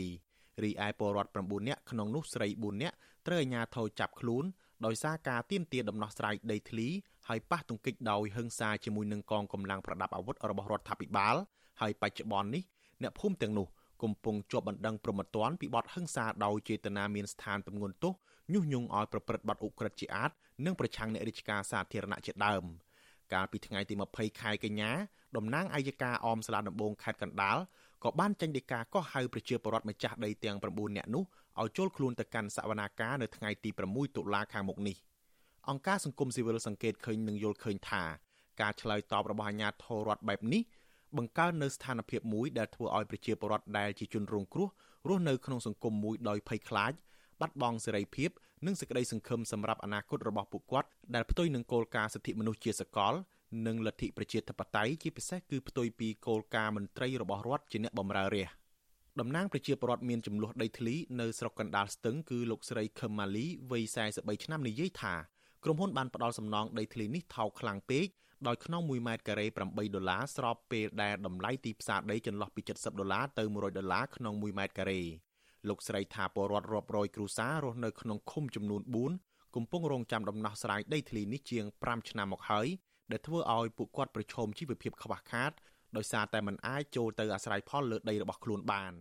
[0.63, 4.45] រីឯពលរដ្ឋ9នាក់ក្នុងនោះស្រី4នាក់ត្រូវអាជ្ញាធរចាប់ខ្លួន
[4.87, 6.89] ដោយសារការទាមទារដំណោះស្រាយដីធ្លី
[7.29, 11.37] ហើយប៉ះទង្គិចដោយហិង្សាជាមួយនឹងកងកម្លាំងប្រដាប់អាវុធរបស់រដ្ឋាភិបាល
[11.81, 12.63] ហើយបច្ចុប្បន្ននេះ
[13.03, 13.67] អ្នកភូមិទាំងនោះ
[14.03, 18.15] កំពុងជាប់បណ្ដឹងប្រមត្តនពីបទហិង្សាដោយចេតនាមានស្ថានទម្ងន់ទោស
[18.53, 20.31] ញុះញង់ឲ្យប្រព្រឹត្តបទឧក្រិដ្ឋជាអាត
[20.65, 22.65] និងប្រឆាំងអ្នករាជការសាធារណៈជាដើម។
[23.33, 24.91] កាលពីថ្ងៃទី20ខែកញ្ញា
[25.37, 27.59] តំណាងអัยការអមសាលាដំបងខេត្តកណ្ដាល
[28.05, 31.25] ក៏បានចេញដីកាកោះហៅប្រជាពលរដ្ឋម្ចាស់ដីទាំង9នាក់នោះ
[31.61, 34.97] ឲ្យចូលខ្លួនទៅកាន់សវនាការនៅថ្ងៃទី6តុលាខាងមុខនេះ
[35.69, 38.03] អង្គការសង្គមស៊ីវិលសង្កេតឃើញនិងយល់ឃើញថា
[38.61, 40.63] ការឆ្លើយតបរបស់អាជ្ញាធររដ្ឋបែបនេះ
[41.17, 44.69] បង្កើននៅស្ថានភាពមួយដែលធ្វើឲ្យប្រជាពលរដ្ឋដែលជាជនរងគ្រោះ
[45.09, 46.93] រស់នៅក្នុងសង្គមមួយដោយភ័យខ្លាច
[47.41, 48.31] បាត់បង់សេរីភាព
[48.67, 53.15] និងសេចក្តីសង្ឃឹមសម្រាប់អនាគតរបស់ពួកគាត់ដែលផ្ទុយនឹងគោលការណ៍សិទ្ធិមនុស្សជាសកល
[53.67, 65.15] និងលទ្ធិប្រជាធិបតេយ្យជាពិសេសគឺផ្ទុយពីគោលការណ៍មន្ត្រីរបស់រដ្ឋជាអ្នកបម្រើរាស្ត្រតំណាងប្រជាពលរដ្ឋមានចំនួនដីធ្លីនៅស្រុកកណ្ដាលស្ទឹងគឺលោកស្រីខឹមម៉ាលីវ័យ43ឆ្នាំនិយាយថា
[65.65, 68.07] ក្រុមហ៊ុនបានផ្ដល់សំណងដីធ្លីនេះថោកខ្លាំងពេក
[68.47, 75.01] ដោយក្នុង1ម៉ែត្រការ៉េ8ដុល្លារស្របពេលដែលតម្លៃទីផ្សារដីចន្លោះពី70ដុល្លារទៅ100ដុល្លារក្នុង1ម៉ែត្រការ៉េ
[75.69, 78.83] លោកស្រីថាពលរដ្ឋរាប់រយគ្រួសាររស់នៅក្នុងឃុំចំនួន
[79.19, 82.67] 4កំពុងរងចាំដំណោះស្រាយដីធ្លីនេះជាង5ឆ្នាំមកហើយ
[83.11, 85.53] ដែលធ្វើឲ្យពួកគាត់ប្រឈមជីវភាពខ្វះខាត
[85.97, 88.93] ដោយសារតែមិនអាចចូលទៅអាស្រ័យផលលើដីរបស់ខ្លួនបាន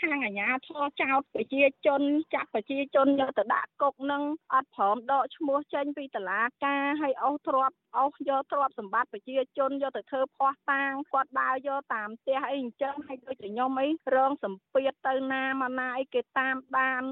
[0.00, 2.02] ខាងអាជ្ញាធរចោតប្រជាជន
[2.34, 4.22] ចាប់ប្រជាជនយកទៅដាក់គុកនឹង
[4.54, 17.02] អត់ព្រមដកឈ្មោះចេញពីតឡាការឲ្យអស់ទ្រព្យអស់យកទ្រព្យសម្បត្តិប្រជាជនយកទៅធ្វើភ័ស្តុតាងគាត់ដើរយកតាមផ្ទះអីអញ្ចឹងឲ្យដូចជាខ្ញុំអីរងសម្ពាធទៅណាមកណាអីគេតាមដាន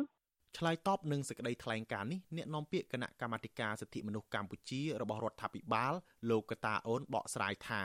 [0.58, 5.92] ឆ្លើយតបនឹងសេចក្តីថ្លែងការណ៍នេះអ្នកនាំពាក្យគណៈកម្មាធិការសិទ្ធិមនុស្សកម្ពុជារបស់រដ្ឋាភិបាល
[6.30, 7.82] លោកកតាអូនបកស្រាយថា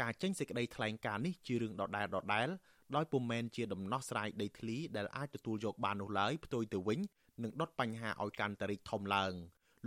[0.00, 2.48] ការចេញសេចក្តីថ្លែងការណ៍នេះជារឿងដដែលដដែល
[2.96, 7.00] ដោយពុំមែនជាដំណោះស្រាយដីធ្លីដែលអាចទទួលយកបាននោះឡើយផ្ទុយទៅវិញ
[7.42, 9.34] នឹងដុតបញ្ហាឲ្យកាន់តែរីកធំឡើង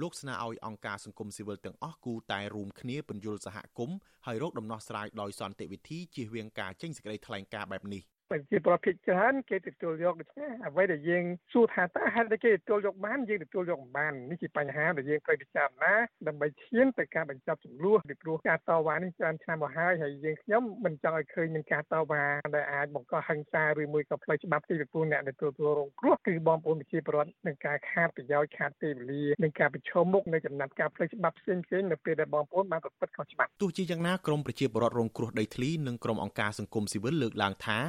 [0.01, 15.93] លោកស្នើឲ្យអង្គការសង្គមស៊ីវិលទាំងអស់គូតែរួមគ្នាពន្យល់សហគមន៍ហើយរកដំណោះស្រាយដោយសន្តិវិធីជៀសវាងការចេញសេចក្តីថ្លែងការណ៍បែបនេះ ប្រជាប្រដ្ឋភាគច្រើនគេទទួលយកដូច្នេះអ្វីដែលយើងសួរថាតើហេតុអីគេទទួលយកបានយើងទទួលយកមិនបាននេះជាបញ្ហាដែលយើងត្រូវពិចារណា
[16.27, 22.23] ដើម្បីឈានទៅការបញ្ចប់ចំនួនពីព្រោះការតវ៉ានេះច្រើនឆ្នាំមកហើយហើយយើងខ្ញុំមិនចង់ឲ្យឃើញមានការតវ៉ា
[22.55, 37.79] ដែលអាចបង្កហិង្សាឬមួយក៏ផ្លូវច្បាប់ទីពីព្រោះអ្នកដែលទទួលរងគ្រោះគឺបងប្អូនប្រជាពលរដ្ឋនឹងការខាតប្រយោជន៍ខាតពេលវេលានឹងការប្រឈមមុខនៅចំណាត់ការផ្លូវច្បាប់ផ្សេងផ្សេងនៅពេលដែលបងប្អូនបានប្រព្រឹត្តខុសច្បាប់ទោះជាយ៉ាងណាក្រមប្រជាពលរដ្ឋរងគ្រោះដីធ្លីនិងក្រមអង្គការសង្គមស៊ីវិលលើកឡើងថា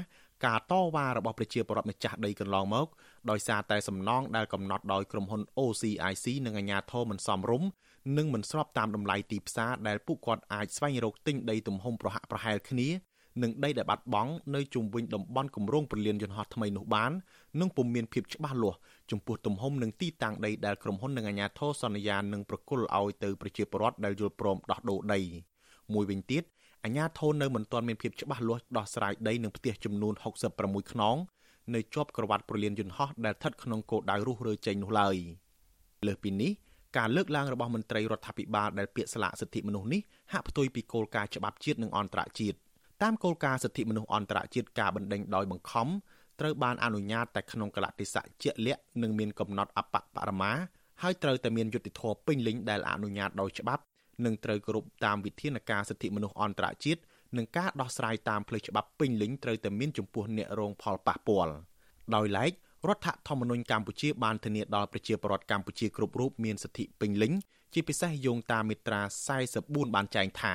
[0.46, 2.86] ការតវ៉ារបស់ប្រជាពលរដ្ឋម្ចាស់ដីកន្លងមក
[3.30, 7.68] ដោយសារតែសំណងដែលកំណត់ដោយក្រុមហ៊ុន OCIC និងអាជ្ញាធរមិនសមរម្យ
[8.18, 12.88] និងមិនស្របតាមតម្លៃទីផ្សារដែលពួកគាត់អាចស្វែងរកទិញដីទំហំប្រហាក់ប្រហែលគ្នា
[13.42, 17.12] និងដីដែលបាត់បង់នៅជុំវិញតំបន់គម្រោងពលានយន្តហោះថ្មីនោះបាន
[17.60, 18.78] នឹងពុំមានភាពច្បាស់លាស់
[19.10, 25.20] ចំពោះទំហំនិងទីតាំងដីដែលក្រុមហ៊ុននិងអាជ្ញាធរសន្យានឹងប្រគល់ឲ្យទៅប្រជាពលរដ្ឋដែលយល់ព្រមដោះដូរដី
[25.92, 26.42] មួយវិញទៀត
[26.84, 30.14] អាជ្ញាធរនៅមិនទាន់មានភាពច្បាស់លាស់ដោះស្រាយដីនឹងផ្ទះចំនួន
[30.52, 31.16] 66ខ្នង
[31.74, 35.16] នៅជាប់ក្រវ៉ាត់ប្រលានយន្តហោះដែលស្ថិតក្នុងគោលដៅរុះរើចេញនោះឡើយ
[36.06, 36.52] លើសពីនេះ
[36.96, 40.00] ការលើកឡើងរបស់មន្ត្រីរដ្ឋាភិបាលដែលពាក្យស្លាកសិទ្ធិមនុស្សនេះ
[40.32, 42.56] ហាក់ផ្ទុយពីគោលការណ៍ច្បាប់ជាតិនិងអន្តរជាតិ
[43.02, 45.88] តាមគោលការណ៍សិទ្ធិមនុស្សអន្តរជាតិការបណ្ដេញដោយបង្ខំ
[46.40, 50.52] ត្រូវបានអនុញ្ញាតតែក្នុងកលៈទេសៈជាក់លាក់និងមានកំណត់អបបរមា
[51.02, 53.82] ហើយត្រូវតែមានយុត្តិធម៌ពេញលេញដែលអនុញ្ញាតដោយច្បាប់
[54.24, 57.00] និងត្រូវគោរពតាមវិធានការសិទ្ធិមនុស្សអន្តរជាតិ
[57.36, 61.52] និងការដោះស្រាយតាមផ្លូវច្បាប់ពេញលេញត្រូវតែមានចំពោះអ្នករងផលប៉ះពាល់
[62.14, 62.52] ដោយឡែក
[62.88, 67.32] រដ្ឋធម្មនុញ្ញកម្ពុជាបានធានាដល់ប្រជាពលរដ្ឋកម្ពុជាគ្រប់រូបមានសិទ្ធិពេញលេញ
[67.74, 69.00] ជាពិសេសយោងតាមមាត្រា
[69.48, 70.54] 44បានចែងថា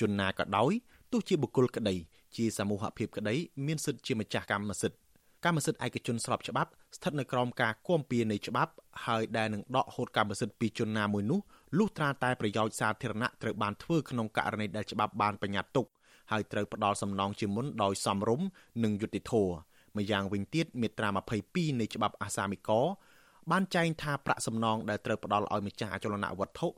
[0.00, 0.72] ជនណាក៏ដោយ
[1.12, 1.96] ទោះជាបុគ្គលក្តី
[2.36, 3.34] ជាសមូហភាពក្តី
[3.66, 4.98] មានសិទ្ធិជាម្ចាស់កម្មសិទ្ធិ
[5.44, 8.72] កម្មសិទ្ធិឯកជនស្របច្បាប់ស្ថិតនៅក្រោមការគាំពៀនៃច្បាប់
[9.06, 11.40] ហើយដែលនឹងដកហូតកម្មសិទ្ធិពីជនណាមួយនោះ
[11.78, 15.86] លុះត្រាតែប្រយោជន៍សាធារណៈត្រូវបានធ្វើក្នុងករណីដែលច្បាប់បានបញ្ញត្តិទុក
[16.32, 18.46] ហើយត្រូវផ្ដល់សំណងជាមុនដោយសមរម្យ
[18.84, 19.54] និងយុត្តិធម៌
[19.96, 21.08] ម្យ៉ាងវិញទៀតមាត្រា
[21.44, 22.70] 22នៃច្បាប់អាសាមិក
[23.50, 26.68] បានចែងថាប្រាក់សំណងដែលត្រូវផ្ដល់ឲ្យម្ចាស់អចលនវត្ថុ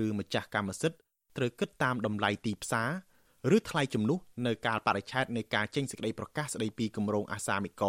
[0.00, 0.98] ឬម្ចាស់កម្មសិទ្ធិ
[1.36, 7.82] ត្រូវគិតតាមតម្លៃទីផ្សារឬថ្លៃជំនួសនៅកាលបរិច្ឆេទនៃការចេញសេចក្តីប្រកាសស្តីពីគម្រោងអាសាមិក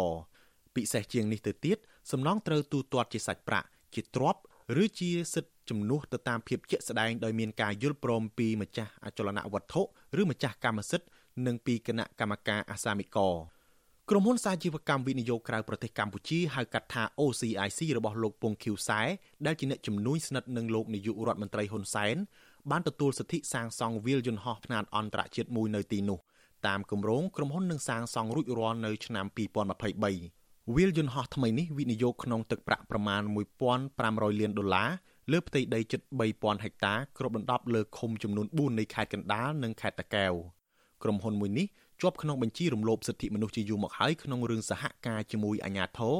[0.74, 1.78] ពិសេសជាងនេះទៅទៀត
[2.12, 4.40] សំណងត្រូវទូទាត់ជាសាច់ប្រាក់ជាទ្រព្យ
[4.82, 9.82] ឬជាសិទ្ធិជំនួសទៅតាមភាពជាក់ស្ដែងដោយមានការយល់ព្រមពីម្ចាស់អចលនវត្ថុ
[10.20, 11.08] ឬម្ចាស់កម្មសិទ្ធិ
[11.46, 13.18] និងពីគណៈកម្មការអាសាមិក
[14.10, 19.00] ក្រុមហ៊ុនសាជីវកម្មវិនិយោគក្រៅប្រទេសកម្ពុជាហៅកាត់ថា OCIC របស់លោកពងឃីវសែ
[19.46, 22.16] ដែលជាអ្នកជំនួយស្និទ្ធនឹងលោកនាយករដ្ឋមន្ត្រីហ៊ុនសែន
[22.70, 26.18] បានទទួលសិទ្ធិសាងសង់វាលយន្តហោះខ្នាតអន្តរជាតិមួយនៅទីនោះ
[26.66, 33.22] តាមគម្រោងក្រុមហ៊ុននឹងសាងសង់រួចរាល់នៅឆ្នាំ2023 វាលយន្តហោះថ្មីនេះវិនិយោគក្នុងទឹកប្រាក់ប្រមាណ
[33.80, 34.90] 1500លានដុល្លារ
[35.32, 36.00] លើផ្ទៃដីជិត
[36.32, 40.32] 3000ហិកតាគ្របដណ្ដប់លើឃុំចំនួន4នៃខេត្តកណ្ដាលនិងខេត្តតាកែវ
[41.02, 41.66] ក្រុមហ៊ុនមួយនេះ
[42.00, 46.14] ជាប់ក្នុងបញ្ជីរំលោភសិទ្ធិមនុស្សជាយូរមកហើយក្នុងរឿងសហការជាមួយអាជ្ញាធរ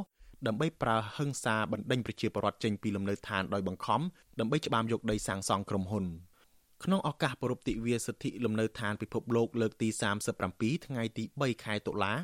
[0.47, 4.01] ដើម្បីប្រើហិង្សាបណ្ដេញប្រជាពលរដ្ឋចេញពីលំនៅឋានដោយបង្ខំ
[4.41, 6.05] ដើម្បីច្បាមយកដីសាងសង់ក្រុមហ៊ុន
[6.85, 9.89] ក្នុងឱកាសប្រពៃទិវាសិទ្ធិលំនៅឋានពិភពលោកលើកទី
[10.39, 12.15] 37ថ្ងៃទី3ខែតុលា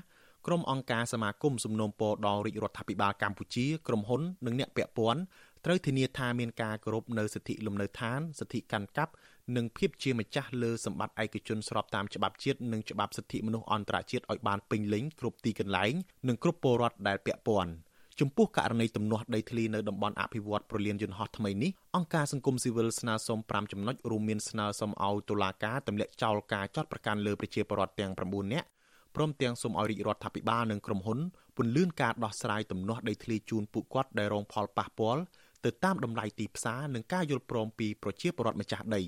[0.46, 5.20] ក្រុមអង្គការសមាគមសំណូមពរដល់រាជរដ្ឋាភិបាលកម្ពុជាក្រុមហ៊ុននិងអ្នកពាក់ព័ន្ធ
[5.64, 9.12] ត្រូវធានាថាមានការគោរពនៅសិទ្ធិលំនៅឋានសិទ្ធិកាន់កាប់
[9.56, 15.92] និងភាពជាម្ចាស់លើសម្បត្តិឯកជនស្របតាមច្បាប់ជាតិនិងច្បាប់សិទ្ធិមនុស្សអន្តរជាតិឲ្យបានពេញលេញគ្រប់ទីកន្លែង
[16.28, 17.72] និងគ្រប់ពលរដ្ឋដែលពាក់ព័ន្ធ
[18.20, 28.66] ចំពោះករណីទំនាស់ដីធ្លីនៅតំបន់អភិវឌ្ឍប្រលានយន្តហោះថ្មីនេះអង្គការសង្គមស៊ីវិលស្នើសុំ5ចំណុចរួមមានស្នើសុំឲ្យតុលាការទម្លាក់ចោលការចាត់ប្រកាន់លើប្រជាពលរដ្ឋទាំង9នាក់
[29.16, 31.18] ព្រមទាំងសូមឲ្យរាជរដ្ឋាភិបាលនិងក្រុមហ៊ុន
[31.56, 35.22] ពន្យាការដោះស្រាយទំនាស់ដីធ្លីជូនពួកគាត់ដែលរងផលប៉ះពាល់
[35.64, 39.02] ទៅតាមតម្លៃទីផ្សារនិងការយល់ព្រមពីប្រជាពលរដ្ឋម្ចាស់ដី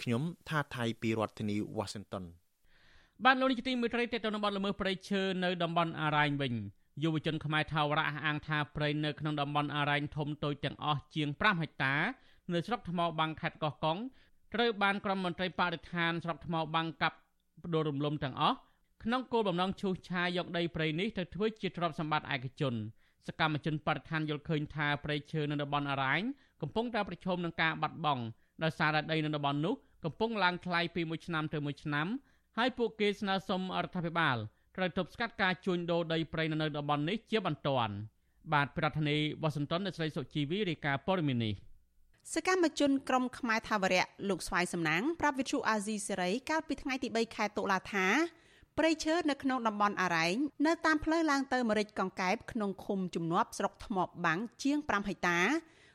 [0.00, 2.24] ខ្ញុំថាថៃពីរដ្ឋធានី Washington
[3.24, 6.54] បានលោកនេះទីមួយត្រីតទៅនឹងបទល្មើសព្រៃឈើនៅតំបន់អារ៉ែងវិញ
[7.02, 11.94] យុវជនខ្មែរថាវរៈអះអាងថាព្រៃនៅក្នុងតំបន់អារ៉ែងធំតូចទាំងអស់ជាង5ហិកតា
[12.52, 13.98] នៅស្រុកថ្មបាំងខេត្តកោះកុង
[14.54, 17.16] ត្រូវបានក្រុមមន្ត្រីបរិស្ថានស្រុកថ្មបាំងកាប់
[17.64, 18.56] ផ្ដួលរំលំទាំងអស់
[19.04, 22.74] ក្នុងគោលបំណងឈូសឆាយយកដីព្រៃនេះទៅធ្វើជាទ្រព្យសម្បត្តិឯកជន
[23.26, 26.20] សកម្មជនបរិស្ថានយល់ឃើញថាព្រៃឈើនៅតំបន់អរ៉ាញ
[26.62, 28.22] កំពុងតែប្រឈមនឹងការបាត់បង់
[28.62, 32.06] ដោយសារតែដីនៅតំបន់នោះកំពុងឡើងថ្លៃពីមួយឆ្នាំទៅមួយឆ្នាំ
[32.58, 34.36] ហើយពួកគេស្នើសុំរដ្ឋាភិបាល
[34.76, 37.94] ត្រូវទប់ស្កាត់ការជួញដូរដីព្រៃនៅតំបន់នេះជាបន្ទាន់
[38.52, 41.54] បាទប្រធានាធិបតីវ៉ាស៊ីនតោនអ្នកស្រីសុជីវីរាយការណ៍ព័ត៌មាននេះ
[42.34, 48.06] សកម្មជនក្រមខ្មែរថាវរៈលោកស្វាយសំណាងប្រាប់វិទ្យុអាស៊ីសេរីកាលពីថ្ងៃទី3ខែតុលាថា
[48.78, 55.40] ព្រៃឈើនៅក្នុងតំបន់អរ៉ែងនៅតាមផ្លូវឡើងទៅមរិចកង្កែបក្នុងឃុំជំនាប់ស្រុកថ្មបាំងជាង5ហិកតា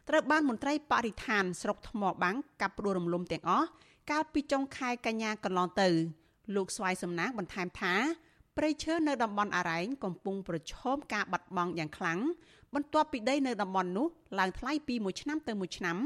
[0.09, 3.67] ត្រូវបានមន្ត្រីបរិស្ថានស្រុកថ្មបាំងកាប់ផ្ដួលរំលំទាំងអស់
[4.11, 5.89] កាលពីចុងខែកញ្ញាកន្លងទៅ
[6.55, 7.93] លោកស្វាយសំណាងបន្ថែមថា
[8.57, 12.19] ព្រៃឈើនៅតំបន់អរ៉ែងកំពុងប្រឈមការបាត់បង់យ៉ាងខ្លាំង
[12.73, 14.07] បន្ទាប់ពីដីនៅតំបន់នោះ
[14.39, 15.97] ឡើងថ្លៃពីមួយឆ្នាំទៅមួយឆ្នាំ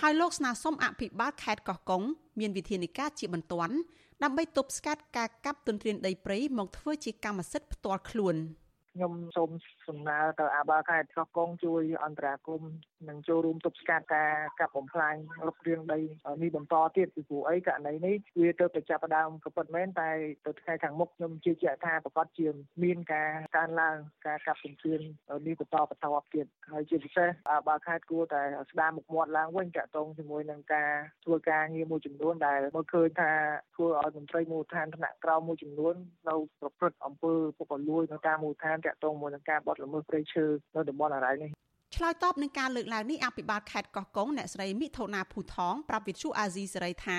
[0.00, 2.02] ហើយលោកស្នើសុំអភិបាលខេត្តកោះកុង
[2.40, 3.74] មានវិធានការជាបន្ទាន់
[4.22, 8.36] ដើម្បីទប់ស្កាត់ការកាប់ទន្ទ្រានដីព្រៃមកធ្វើជាកម្មសិទ្ធិផ្ទាល់ខ្លួន។
[8.98, 9.50] ខ្ញុំសូម
[9.88, 12.62] សំណើទៅអាបាខេត្តកោះកុងជួយអន្តរាគម
[13.08, 15.14] និងចូលរួមទប់ស្កាត់ការកាប់បំផ្លាញ
[15.46, 15.98] រុករាងដី
[16.42, 20.10] នេះបន្តទៀតពីព្រោះអីករណីនេះវាទៅតែចាប់ផ្ដើមក៏ពិតមែនតែ
[20.46, 22.48] ទៅថ្ងៃខាងមុខខ្ញុំជឿជាក់ថាប្រកាសជា
[22.84, 25.00] មានការកើនឡើងការកាប់ទន្ទ្រាន
[25.46, 30.90] នេះបន្តបន្តទៀតហើយជាពិសេសអាបាខេត្តគួរតែស្ដារមុខមាត់ឡើងវិញតាក់ទងជាមួយនឹងការ
[31.24, 33.32] ធ្វើការងារមួយចំនួនដែលមើលឃើញថា
[33.74, 35.94] ធ្វើឲ្យមន្ត្រីមូលដ្ឋានថ្នាក់ក្រោមមួយចំនួន
[36.28, 40.44] នៅប្រព្រឹត្តអំពើពុករលួយនៅតាមមូលដ្ឋានតាក់ទងមួយនឹងការបដល្មើសព្រៃឈើ
[40.76, 41.50] នៅតំបន់អរ៉ៃនេះ
[41.96, 47.18] ឆ្លើយតបនឹងការលើកឡើងនេះអភិបាលខេត្តកោះកុងអ្នកស្រីមិថុនាភូថងប្រាប់វិទ្យុអាស៊ីសេរីថា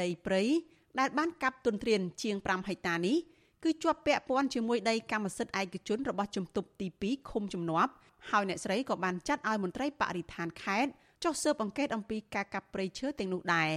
[0.00, 0.42] ដីព្រៃ
[0.98, 3.16] ដែលបានកាប់ទុនទ្រានជាង5ហិកតានេះ
[3.64, 7.92] គឺជាប់ពាក់ព័ន្ធជាមួយដីកម្មសិទ្ធិឯកជនរបស់ជំទប់ទី2ឃុំជំនាប់
[8.30, 10.90] ហើយអ្នកស្រីក៏បានចាត់ឲ្យមន្ត្រីបរិស្ថានខេត្ត
[11.24, 13.70] ចុះស៊ើបអង្កេតអំពីការកាប់ព្រៃឈើទាំងនោះដែរ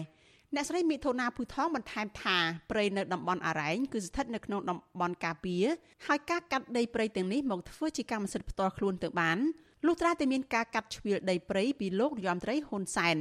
[0.56, 2.38] អ្នកស្រីមិថុនាភូថងបន្ថែមថា
[2.72, 5.66] ព្រៃនៅតំបន់អរ៉ែងគឺស្ថិតនៅក្នុងតំបន់ការពារ
[6.08, 9.38] ហើយការកាត់ដីព្រៃទាំងនេះមកធ្វើជាកម្មសិទ្ធិផ្ទាល់ខ្លួនទៅបាន
[9.86, 13.18] លុះត្រាតែមានការកាត់ជ្រៀលដីព្រៃពីលោកនាយមត្រីហ៊ុនសែន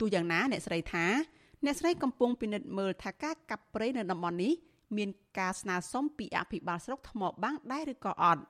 [0.00, 1.06] ទោះយ៉ាងណាអ្នកស្រីថា
[1.64, 4.52] អ្នកស្រីកំពុងពិនិត្យមើលថាការកាប់ព្រៃនៅតំបន់នេះ
[4.96, 8.42] មានការស្នើសុំពីអភិបាលស្រុកថ្មបាំងដែរឬក៏អត់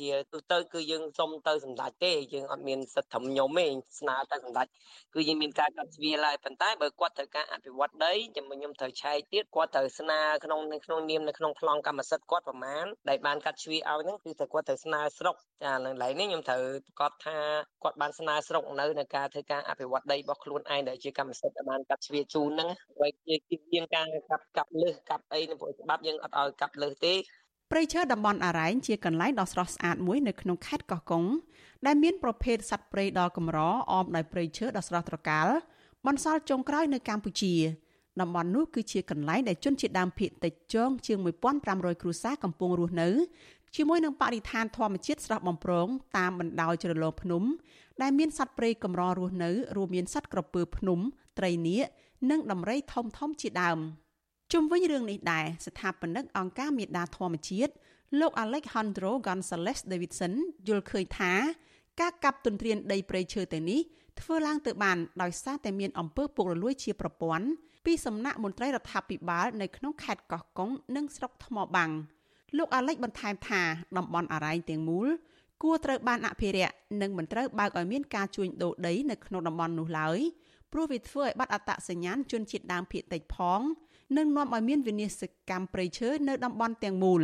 [0.00, 3.66] ជាទូទៅគឺយើងសុំទៅសម្ដេចទេយើងអត់មានសិទ្ធិធំញោមទេ
[4.00, 4.66] ស្នើទៅសម្ដេច
[5.14, 17.36] គឺយើងមានការកាត់ជ្រៀលហើយប៉ុន្តែបើគាត់ត្រូវការអភិវឌ្ឍដីចាំខ្ញុំត្រូវឆែកទៀតគាត់ត្រូវស្នើក្នុងក្នុងនាមនៅក្នុងប្លង់កម្មសិទ្ធិគាត់ប្រមាណដែលបានកាត់ជ្រៀលឲ្យហ្នឹងគឺតែគាត់ត្រូវស្នើស្រុកចានៅឡើយនេះខ្ញុំត្រូវប្រកាសថា
[17.82, 22.68] គាត់បានស្នើស្រុកនៅในការធ្វើការអភិវឌ្ឍដីរបស់ខ្លួនឯងដែលជាកម្មសិទ្ធិដែលបានកាត់ជ្រៀលជូនហ្នឹង
[23.00, 23.34] ហើយជា
[23.72, 27.14] ជាងការកាប់កាប់លើសកាប់អីនៅព្រោះច្បាប់យើងអត់ឲ្យកាប់លើសទេ
[27.74, 31.24] ព្រៃឈើតំបន់អរ៉ែងជាកន្លែងដ៏ស្រស់ស្អាតមួយនៅក្នុងខេត្តកោះកុង
[31.86, 33.58] ដែលមានប្រភេទសត្វព្រៃដ៏កម្រ
[33.92, 35.46] អមដោយព្រៃឈើដ៏ស្រស់ត្រកាល
[36.06, 37.54] បន្សល់ចុងក្រោយនៅកម្ពុជា
[38.20, 41.18] តំបន់នោះគឺជាកន្លែងដែលជនជាតិដើមភាគតិចចងជាង
[41.60, 43.08] 1500គ្រួសារកំពុងរស់នៅ
[43.76, 47.42] ជាមួយនឹងបរិស្ថានធម្មជាតិស្រស់បំព្រងតាមបណ្ដោយជ្រលងភ្នំ
[48.02, 50.98] ដែលមានសត្វព្រៃកម្ររស់នៅរួមមានសត្វក្រពើភ្នំ
[51.38, 51.86] ត្រីនាគ
[52.30, 53.80] និងដំរីធំៗជាដើម។
[54.52, 57.72] ជុំវិញរឿងនេះដែរស្ថាបនិកអង្គការមេដាធម្មជាតិ
[58.20, 60.32] លោក Alejandro Gonzalez Davidson
[60.68, 61.32] យល់ឃើញថា
[62.00, 63.80] ការកាប់ទន្ទ្រានដីព្រៃឈើទាំងនេះ
[64.20, 67.46] ធ្វើឡើងទៅបានដោយសារតែមានអំពើពុករលួយជាប្រព័ន្ធ
[67.84, 71.90] ពីសំណាក់មន្ត្រីរដ្ឋាភិបាលនៅក្នុងខេត្តកោះកុងនិងស្រុកថ្មបាំង
[72.58, 73.62] លោកអាលិចបន្ថែមថា
[73.96, 75.08] តំបន់អរ៉ៃទាំងមូល
[75.62, 80.18] គួរត្រូវបានអភិរក្សនិងមិនត្រូវបើកឲ្យមានការជួញដូរដីនៅក្នុងតំបន់នោះឡើយ
[80.72, 83.60] ព្រោះវាធ្វើឲ្យបាត់អត្តសញ្ញាណជនជាតិដើមភាគតិចផង
[84.16, 87.22] និងនាំឲ្យមានវិនាសកម្មព្រៃឈើនៅតំបន់ទាំងមូល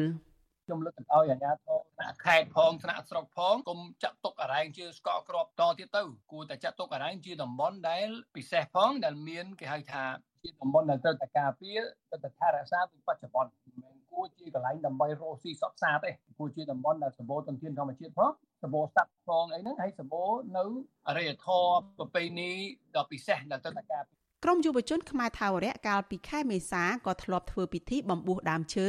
[0.66, 10.05] ខ្ញុំលើកឲ្យអាជ្ញាធរថ្នាក់ខេត្តផងថ្នាក់ស្រុកផងកុំចាត់ទុកអរ៉ែងជាស្កកក្របតទៀតទៅគួរតែចាត់ទុកអរ៉ែងជាតំបន់ដែលពិសេសផងដែលមានគេហៅថា
[10.42, 18.31] ជាតំបន់ដែលត្រូវតែការពារត្រូវតែថែរក្សាពីបច្ចុប្បន្នមិនមែនគួរជាកន្លែងដើម្បីរកស៊ីសពសាទេគួរជាតំបន់ដែលសម្បូរទុនធានធម្មជាតិផង
[18.62, 20.64] សម្បូរសត្វផងអីហ្នឹងហើយសម្បូរនៅ
[21.09, 22.51] អរិយធម៌ប្រពៃណី
[22.96, 28.88] ដ៏ពិសេសដែលត្រូវតែការពារ ក្រមយុវជនខ្មែរថាវរៈកាលពីខែមេសាក៏ធ្លាប់ធ្វើពិធីបំពុះដើមឈើ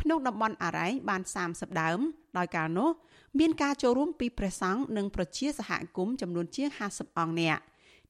[0.00, 1.98] ក្នុងតំបន់អរ៉ែងបាន30ដើម
[2.38, 2.90] ដោយកាលនោះ
[3.38, 7.62] មានការចូលរួមពីព្រះសង្ឃនិងប្រជាសហគមន៍ចំនួនជាង50អង្គនាក់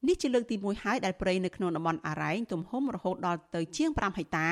[0.07, 4.49] នេះជាលើកទី1ហើយដែលព្រៃនៅក្នុងតំបន់អរ៉ែងទំហំរហូតដល់ទៅជាង5ហិកតា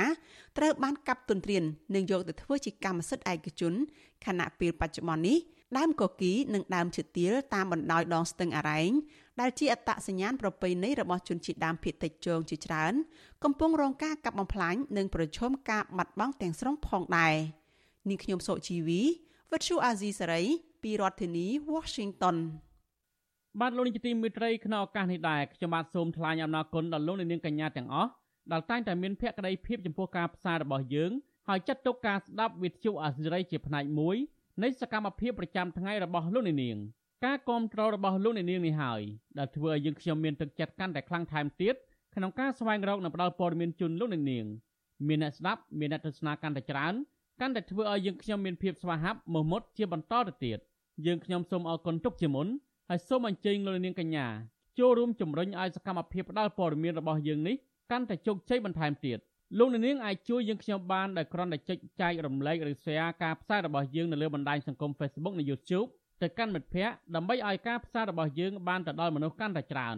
[0.57, 1.63] ត្រូវបានកាប់ទន្ទ្រាន
[1.95, 3.73] និងយកទៅធ្វើជាកម្មសិទ្ធិឯកជន
[4.25, 5.39] ខណៈពេលបច្ចុប្បន្ននេះ
[5.77, 8.91] ដើមកគីនិងដើមឈើទាលតាមបណ្ដោយដងស្ទឹងអរ៉ែង
[9.41, 12.93] ដែលជាអត្តសញ្ញាណប្រពៃណីរបស់ជនជាតិដើមភាគតិចជងជាច្រើន
[13.43, 17.35] កំពុងរងការកាប់បំផ្លាញនិងប្រឈមការបាត់បង់ទាំងស្រុងផងដែរ
[18.09, 19.01] នាងខ្ញុំសុជីវី
[19.51, 20.41] វិទ្យុអាស៊ីសេរី
[20.83, 22.37] ពីរដ្ឋធានី Washington
[23.59, 28.09] បាទលោកនាយកទីមេត្រីក្នុងឱកាសនេះដែរខ្ញុំបាទសូមថ្លែងអំណរគុណដល់លោកនាងកញ្ញាទាំងអស់
[28.51, 31.11] ដែលតែងតែមានភក្ដីភាពចំពោះការផ្សាយរបស់យើង
[31.47, 34.17] ហើយចាត់ទុកការស្ដាប់វិទ្យុអាស៊ីសេរីជាផ្នែកមួយ
[34.63, 36.77] នៃសកម្មភាពប្រចាំថ្ងៃរបស់លោកនាង
[37.25, 39.01] ការគ្រប់គ្រងរបស់លោកនាងនេះហើយ
[39.37, 41.75] ដែលធ្វើឲ្យយើងខ្ញុំមានទឹកចិត្តកាន់តែខ្លាំងថែមទៀត
[42.15, 44.23] ក្នុងការស្វែងរកនិងផ្តល់ព័ត៌មានជូនលោកនាង
[45.07, 46.93] មានអ្នកស្ដាប់មានអ្នកទស្សនាកាន់តែច្រើន
[47.41, 50.59] កាន់តែធ្វើឲ្យយើងខ្ញុំមានភាពស្វាហាប់មោះមុតជាបន្តទៅទៀត
[51.05, 52.47] យើងខ្ញុំសូមអរគុណទុកជាមុន
[52.89, 54.27] ហើយសូមអញ្ជើញលោកនាងកញ្ញា
[54.79, 57.55] ចូលរួមជំរុញឲ្យសកម្មភាពផ្តល់ព័ត៌មានរបស់យើងនេះ
[57.91, 59.17] កាន់តែជោគជ័យបន្ថែមទៀត
[59.59, 65.89] លោកនាងអាចជួយយើងខ្ញុំបានដោយគ្រាន់តែចុចចែករំលែកឬ share ការផ្សាយរបស់យើងនៅលើបណ្ដាញសង្គម Facebook និង YouTube
[66.21, 69.97] ទៅកាន់មិត្តភ័ក្តិដើម្បីឲ្យការផ្សាយរបស់យើងបានទៅដល់មនុស្សកាន់តែច្រើន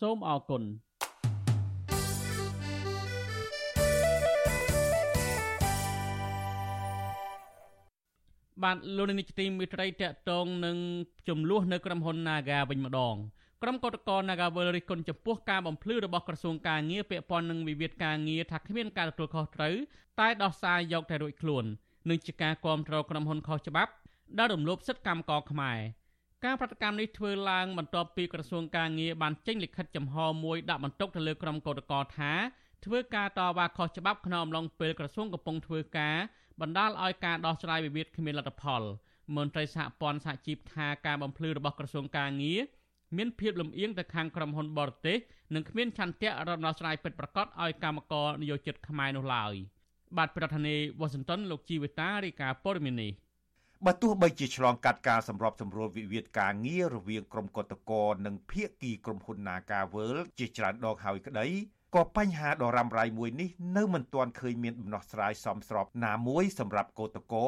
[0.00, 0.62] សូមអរគុណ
[8.62, 10.76] បាទលោកនាយកទីមេត្រីតកតងនឹង
[11.28, 13.16] ចំនួននៅក្រុមហ៊ុន Naga វិញម្ដង
[13.62, 19.74] ក្រុមកោតក្រ Nagawal រិះគន់ចំពោះការបំភ្លឺរបស់ក្រសួងការងារពាក់ព័ន្ធនឹងវិវាទការងារថាគ្មានការទទួលខុសត្រូវ
[20.20, 21.64] តែដោះស្រាយយកតែរួចខ្លួន
[22.08, 23.92] នឹងជាការគ្រប់គ្រងក្រុមហ៊ុនខុសច្បាប់
[24.38, 25.78] ដែលរំលោភសិទ្ធិកម្មករខ្មែរ
[26.44, 32.32] ការប្រតិកម្មនេះធ្វើឡើងបន្ទាប់ពីក្រសួងការងារបានចេញលិខិតចំហមួយដាក់បន្ទុកទៅលើក្រុមកោតក្រថា
[32.84, 36.16] ធ្វើការតវ៉ាខុសច្បាប់ក្នុងអំឡុងពេលក្រសួងកំពុងធ្វើការ
[36.60, 38.82] បណ្ដាលឲ្យការដោះស្រាយវិវាទគ្មានលទ្ធផល
[39.36, 42.60] មន្ត្រីសហព័ន្ធសហជីពថាការបំភ្លឺរបស់ក្រសួងការងារ
[43.16, 45.18] មានភាពលំអៀងទៅខាងក្រុមហ៊ុនបរទេស
[45.54, 49.54] និងគ្មានឆន្ទៈរំដោះស្រាយពិតប្រាកដឲ្យកម្មករនិយោជិតខ្មែរនោះឡើយ
[50.16, 53.08] បាទប្រធានាធិបតីវ៉ាស៊ីនតោនលោកជីវិតារីកាព័រមីនី
[53.86, 57.92] បើទោះបីជាឆ្លងកាត់ការសម្របសម្រួលវិវាទការងាររវាងក្រុមកតក
[58.26, 61.46] និងភាគីក្រុមហ៊ុន Naga World ជាច្រើនដងហើយក្តី
[61.94, 67.46] ក៏បញ្ហាដ៏រ៉ាំរ៉ៃមួយនេះនៅមិនទាន់ឃើញមានដំណោះស្រាយសមស្របណាមួយសម្រាប់កោតកោ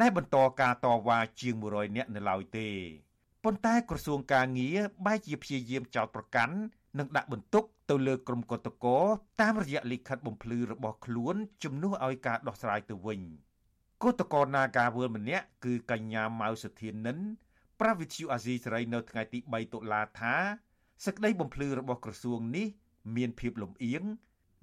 [0.00, 2.68] ដែលបន្តការតវ៉ាជាង100នាក់នៅឡើយទេ
[3.44, 6.56] ប៉ុន្តែក្រសួងការងារបែរជាព្យាយាមចោទប្រកាន់
[6.98, 8.86] និងដាក់បន្ទុកទៅលើក្រុមកតក
[9.40, 13.20] តាមរយៈលិខិតបំភ្លឺរបស់ខ្លួនជំនួសឲ្យការដោះស្រាយទៅវិញ
[14.02, 17.18] គឧតកោនាការវល់ម្នាក់គឺកញ្ញាម៉ៅសុធានិន
[17.80, 20.34] ប្រាវិទ្យូអាស៊ីសេរីនៅថ្ងៃទី3តុលាថា
[21.04, 22.66] សេចក្តីបំភ្លឺរបស់ក្រសួងនេះ
[23.16, 24.02] មានភាពលំអៀង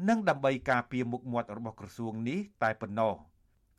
[0.09, 3.13] និងដើម្បីការពារមុខមាត់របស់ក្រសួងនេះតែប៉ុណ្ណោះ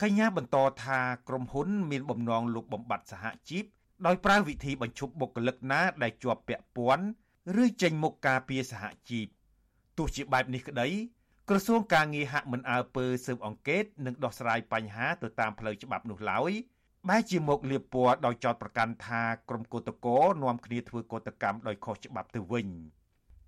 [0.03, 3.65] កញ្ញាបន្តថាក្រុមហ៊ុន មានបំណងលុបបំបាត់សហជីព
[4.07, 7.07] ដោយប្រើវិធីបញ្ឈប់បុគ្គលិកណាដែលជាប់ពាក់ព័ន្ធ
[7.63, 9.27] ឬចេញមុខការពារសហជីព
[9.97, 10.89] ទោះជាបែបនេះក្តី
[11.53, 16.53] ក្រសួងការងារហាក់មិនអើពើស៊ើបអង្កេតនិងដោះស្រាយបញ្ហាទៅតាមផ្លូវច្បាប់នោះឡើយ
[17.09, 22.69] បែរជាមកលៀបពណ៌ដោយចោទប្រកាន់ថាក្រុមកោតកោនាំគ្នាធ្វើកោតកម្មដោយខុសច្បាប់ទៅវិញ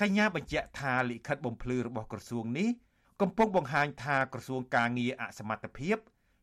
[0.01, 2.69] កញ្ញាបញ្ជាក់ថាលិខិតបំភ្លឺរបស់ក្រសួងនេះ
[3.21, 5.97] កំពុងបង្ហាញថាក្រសួងការងារអសមត្ថភាព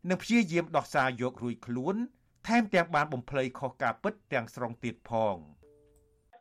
[0.10, 1.95] និងព្យាយាមដោះសារយករួចខ្លួន
[2.48, 5.38] ថែមទាំងបានបំភ្លៃខុសការពិតទាំងស្រុងទៀតផង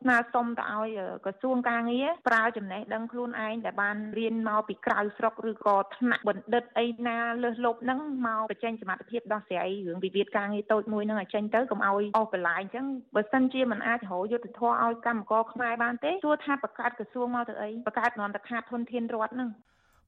[0.01, 0.89] ស្នើសុំទៅឲ្យ
[1.25, 12.85] ក្រសួងការងារប្រើចំណេះដឹងខ្លួនឯងដែលបានរៀនមកពីក្រៅស្រុកឬក៏ថ្នាក់បណ្ឌិតអីណាលើសលប់ហ្នឹងមកបញ្ចេញសមត្ថភាពដោះស្រាយរឿងវិវាទការងារតូចមួយហ្នឹងឲ្យចេញទៅកុំឲ្យអស់បន្លាយអញ្ចឹង
[13.15, 19.49] បើសិនជាមិនអាចរកយុទ្ធធម៌ឲ្យកម្មករខ្មែរបានទេសួរថាបង្កើតក្រសួងមកទៅអីបង្កើតនន្តខាតធនធានរដ្ឋហ្នឹង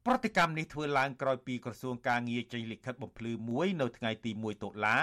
[0.08, 4.98] ប្រតិកម្មនេះធ្វើឡើងក្រោយពីក្រសួងការងារចេញលិខិតបំភ្លឺមួយនៅថ្ងៃទី1តុលា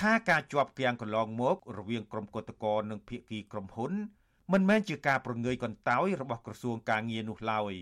[0.00, 3.92] ថាការជាប់គាំងកន្លងមក រវាងក្រុមគឧតកោនិងភាគីក្រុមហ៊ុន
[4.52, 7.74] មិនមែនជាការប្រងើយកន្តើយរបស់ក្រសួងការងារនោះឡើយ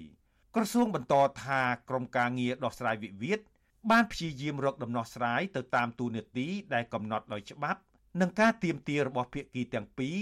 [0.55, 3.41] ក្រសួងបន្តថាក្រុមការងារដោះស្រាយវិវាទ
[3.91, 7.81] បានព្យាយាមរកដំណោះស្រាយទៅតាមទូនាទីដែលកំណត់ដោយច្បាប់
[8.21, 10.19] និងការទៀមទារបស់ភាគីទាំងពីរ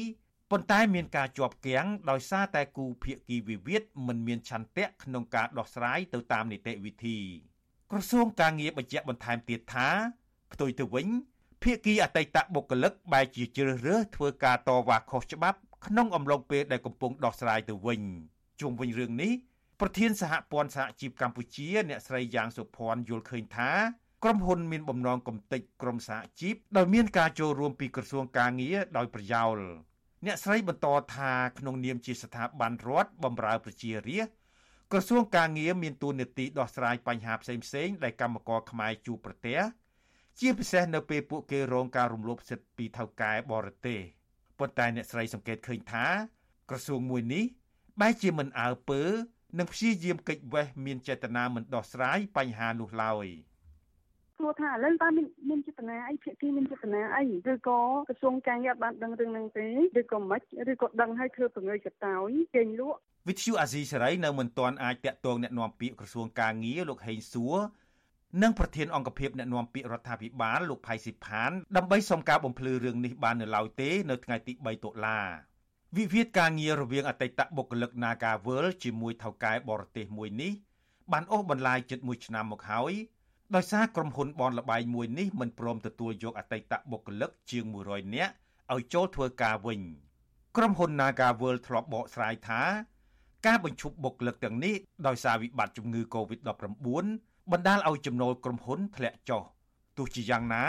[0.50, 7.18] ប៉ុន្តែមានការជាប់គាំងដោយសារតែគូភាគីវិវាទមិនមានឆន្ទៈក្នុងការដោះស្រាយទៅតាមនីតិវិធី
[7.90, 9.88] ក្រសួងការងារបញ្ជាក់បន្ថែមទៀតថា
[10.52, 11.08] ផ្ទុយទៅវិញ
[11.62, 18.00] ភាគីអតីតបុគ្គលិកបែរជាជ្រើសរើសធ្វើការតវ៉ាខុសច្បាប់ក្នុងអំឡុងពេលដែលកំពុងដោះស្រាយទៅវិញ
[18.60, 19.32] ជុំវិញរឿងនេះ
[19.80, 23.70] ប្រធានសហព័ន្ធសហជីពកម្ពុជា អ្នកស្រីយ៉ាងសុភ័ណ្ឌយល់ឃើញថា
[24.24, 29.56] ក្រុមហ៊ុនមានបំណងកំទេចក្រុមសហជីពដោយមានការចូលរួមពីក្រសួងការងារដោយប្រយោល
[30.26, 34.34] អ្នកស្រីបន្តថាក្នុងនាមជាស្ថាប័នរដ្ឋបម្រើប្រជារាស្ត្រ
[34.92, 37.54] ក្រសួងការងារមានតួនាទីដោះស្រាយបញ្ហាផ្សេ
[37.86, 39.58] ងៗដែលកម្មករខ្មែរជួបប្រទះ
[40.39, 43.99] ជាពិសេសនៅពេលពួកគេរងការរំលោភសិទ្ធិពីថៅកែបរទេស
[44.59, 46.05] ប៉ុន្តែអ្នកស្រីសង្កេតឃើញថា
[46.69, 47.45] ក្រសួងមួយនេះ
[48.01, 49.01] បែរជាមិនអើពើ
[49.59, 53.27] និងព្យាយាមកិច្ចវេះមានចេតនាមិនដោះស្រាយបញ្ហានោះឡើយ
[54.37, 59.67] សួរថាឥឡូវតើមានមានចេតនាអីភាគីមានចេតនាអីឬក៏ក្រសួងកាងារបានដឹងរឿងហ្នឹងទេ
[59.99, 67.55] ឬក៏មិនឬក៏ដឹងហើយធ្វើប្រងើយកតោយចេញលក់វិទ្យុអាស៊ីសេរីនៅមិនទាន់អាចតាក់ទងแนะនាំពាក្យក្រសួងកាងារលោកហេងសួរ
[68.42, 75.18] និងប្រធានអង្គភិបអ្នកណែនាំពាក្យរដ្ឋាភិបាលលោកផៃស៊ីផានដើម្បីសុំការបំភ្លឺរឿងនេះបាននៅឡើយទេនៅថ្ងៃទី3តុលា
[75.96, 80.52] វិវាទការងាររវាងអតីតបុគ្គលិក Nagawal ជាមួយថៅកែបរទេសមួយនេះ
[81.12, 82.92] បានអូសបន្លាយជិត1ឆ្នាំមកហើយ
[83.54, 88.32] ដោយសារក្រុមហ៊ុនបនលបែងមួយនេះមិនព្រមទទួលយកអតីតបុគ្គលិកជាង100នាក់
[88.74, 89.80] ឲ្យចូលធ្វើការវិញ
[90.56, 92.62] ក្រុមហ៊ុន Naga World ធ្លាប់បកស្រាយថា
[93.46, 94.74] ការបញ្ឈប់បុគ្គលិកទាំងនេះ
[95.06, 99.42] ដោយសារវិបត្តិជំងឺ Covid-19 បណ្ដាលឲ្យចំណូលក្រុមហ៊ុនធ្លាក់ចុះ
[99.96, 100.64] ទោះជាយ៉ាងណា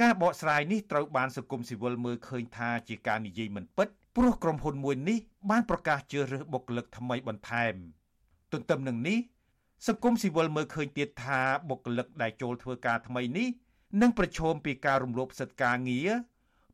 [0.00, 5.18] ការបកស្រាយនេះត្រូវបានសង្គមស៊ីវិលមើលឃើញថាជាការនិយាយមិនពិតព្រោះក្រុមហ៊ុនមួយនេះ
[5.50, 7.74] បានប្រកាសជ្រើសរើសបុគ្គលិកថ្មីបន្ថែម
[8.52, 9.18] ទន្ទឹមនឹងនេះ
[9.86, 13.48] សង្គមស៊ីវិលមើលឃើញទៀតថាបុគ្គលិកដែលចូលធ្វើការថ្មីនេះ
[14.00, 16.10] នឹងប្រឈមពីការរំលោភសិទ្ធិការងារ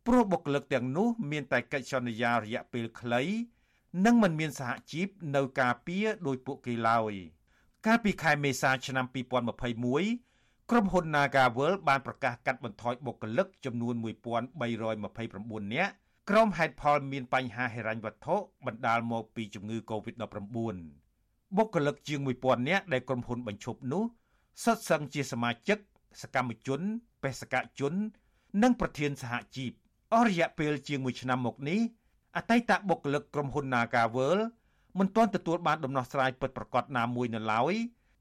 [0.06, 3.22] ព្រោះបុគ្គលិកទាំងនោះមានតែកិច្ចសន្យារយៈពេលខ្លី
[4.04, 7.12] និងមិនមានសហជីពនៅការពារដោយពួកគេឡើយ
[7.86, 9.06] កាលពីខែមេសាឆ្នាំ
[9.88, 15.92] 2021ក្រុមហ៊ុន Nagavel បានប្រកាសកាត់បន្ថយបុគ្គលិកចំនួន1329នាក់
[16.30, 20.76] ក្រុមហេតុផលមានបញ្ហាហិរញ្ញវត្ថុបណ្ដាលមកពីជំងឺ Covid-19
[21.56, 24.02] បុគ្គលិកជាង1000នាក់ដែលក្រុមហ៊ុនបញ្ឈប់នោះ
[24.64, 25.78] សុទ្ធសឹងជាសមាជិក
[26.22, 26.80] សកម្មជន
[27.22, 27.92] បេសកជន
[28.62, 29.70] និងប្រធានសហជីព
[30.14, 31.80] អស់រយៈពេលជាង1ឆ្នាំមកនេះ
[32.36, 34.38] អតីតបុគ្គលិកក្រុមហ៊ុន Nagavel
[34.98, 37.74] មិនទាន់ទទួលបានដំណោះស្រាយពិតប្រាកដណាមួយនៅឡើយ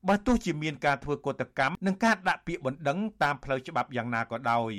[0.08, 4.72] បើទោះជាមានការធ្វើកតកម្មនិងការដាក់ពាក្យបណ្ដឹងតាមផ្លូវច្បាប់យ៉ាងណាក៏ដោយ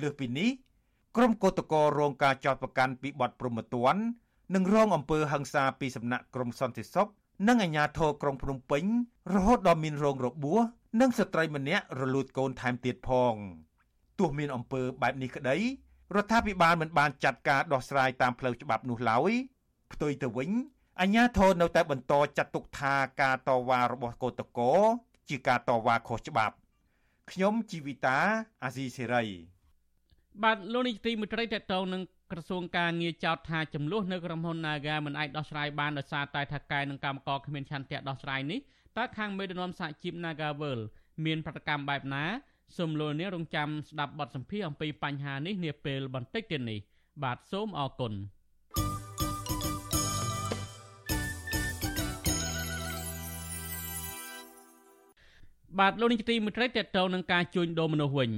[0.00, 0.50] លើសពីនេះ
[1.16, 3.94] ក្រុមកោតក្ររងការចោទប្រកាន់ពីបទប្រមទ័ន
[4.54, 7.08] និងរងអំពើហិង្សាពីសំណាក់ក្រមសន្តិសុខ
[7.48, 8.84] និងអាជ្ញាធរក្រុងភ្នំពេញ
[9.34, 10.60] រហូតដល់មានរងរបួស
[11.00, 13.34] និងស្ត្រីម្នាក់រលូតកូនថែមទៀតផង
[14.18, 15.56] ទោះមានអំពើបែបនេះក្តី
[16.14, 19.32] រដ្ឋាភិបាលមិនបានចាត់ការដោះស្រាយតាមផ្លូវច្បាប់នោះឡើយ
[19.92, 20.50] ផ្ទុយទៅវិញ
[21.00, 24.72] អាជ្ញាធរនៅតែបន្តចាត់ទុកថាការតវ៉ារបស់កោតកោ
[25.28, 26.54] ជាការតវ៉ាខុសច្បាប់
[27.30, 28.18] ខ្ញុំជីវិតា
[28.64, 29.24] អាស៊ីសេរី
[30.42, 38.60] បាទលោកនាយទីមេត្រីតតងនឹងក្រសួងការងារចោទថាចំនួននៅក្រុមហ៊ុន Naga មិនអាចដោះស្រាយបានដោយសារតែថកែនិងកម្មករគ្មានឆន្ទៈដោះស្រាយនេះ
[38.96, 40.78] តើខាងមេដឹកនាំសហជីព Nagavel
[41.24, 42.24] មានប្រតិកម្មបែបណា
[42.76, 46.80] សូមលោកនាងរងចាំស្ដាប់បទសម្ភាសន៍អំពីបញ្ហានេះនាពេលបន្តិចទៀតនេះ
[47.24, 48.12] បាទសូមអរគុណ
[55.80, 58.30] បាទលោកនាយកទីមេត្រីតេតតងនឹងការជួញដូរមនុស្សវិញ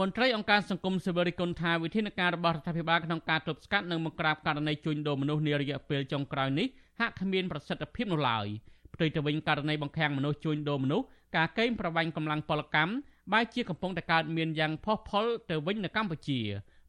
[0.00, 6.66] មន្ត្រីអង្គការសង្គមស៊ីវិលរិគុណថាវិធានការរបស់រដ្ឋាភិបាលក្នុងការទប់ស្កាត់និងបង្ក្រាបករណីជួញដូរមនុស្សនារយៈពេលចុងក្រោយនេះ
[7.00, 8.46] ហាក់គ្មានប្រសិទ្ធភាពនោះឡើយ
[8.94, 11.06] ផ្ទុយទៅវិញករណីបង្ខាំងមនុស្សជួញដូរមនុស្ស
[11.36, 12.92] ការកេងប្រវ័ញ្ចកម្លាំងពលកម្ម
[13.32, 16.40] បែរជាកំពុងតែកើតមានយ៉ាងផុសផុលទៅវិញនៅកម្ពុជា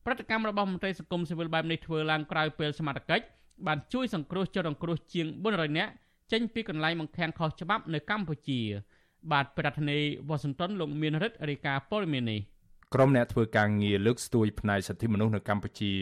[0.05, 3.25] ប្រតិកម្មរបស់មន្ត្រីសង្គមស៊ីវិលបែបនេះធ្វើឡើងក្រោយពេលសមត្ថកិច្ច
[3.67, 5.91] បានជួយសង្គ្រោះជនរងគ្រោះជាង400នាក់
[6.31, 8.61] ចេញពីកន្លែងបង្ខាំងខុសច្បាប់នៅកម្ពុជា
[9.31, 12.39] បាទប្រធានាធិបតីវ៉ាស៊ីនតោនលោកមានរិទ្ធរាយការណ៍ព័ត៌មាននេះ
[12.93, 15.93] ក្រុមអ្នកធ្វើការងារលើកស្ទួយផ្នែកសិទ្ធិមនុស្សនៅកម្ពុជា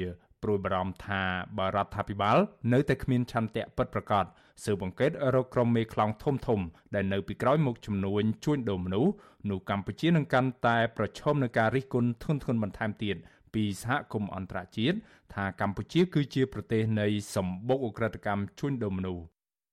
[0.43, 1.21] ព្រួយបារម្ភថា
[1.57, 2.37] បើរដ្ឋាភិបាល
[2.73, 4.25] នៅតែគ្មានឆន្ទៈពិតប្រាកដ
[4.63, 6.59] ស៊ើបអង្កេតរកក្រុមមេខ្លោងធំធំ
[6.95, 9.13] ដែលនៅពីក្រោយមុខចំនួនជួញដូរមនុស្ស
[9.49, 13.15] នោះកម្ពុជានឹងកាន់តែប្រឈមនឹងការរិះគន់ធ្ងន់ធ្ងរបន្ថែមទៀត
[13.53, 14.97] ពីសហគមន៍អន្តរជាតិ
[15.33, 19.23] ថាកម្ពុជាគឺជាប្រទេសនៃសម្បុកអ ுக ្រិតកម្មជួញដូរមនុស្ស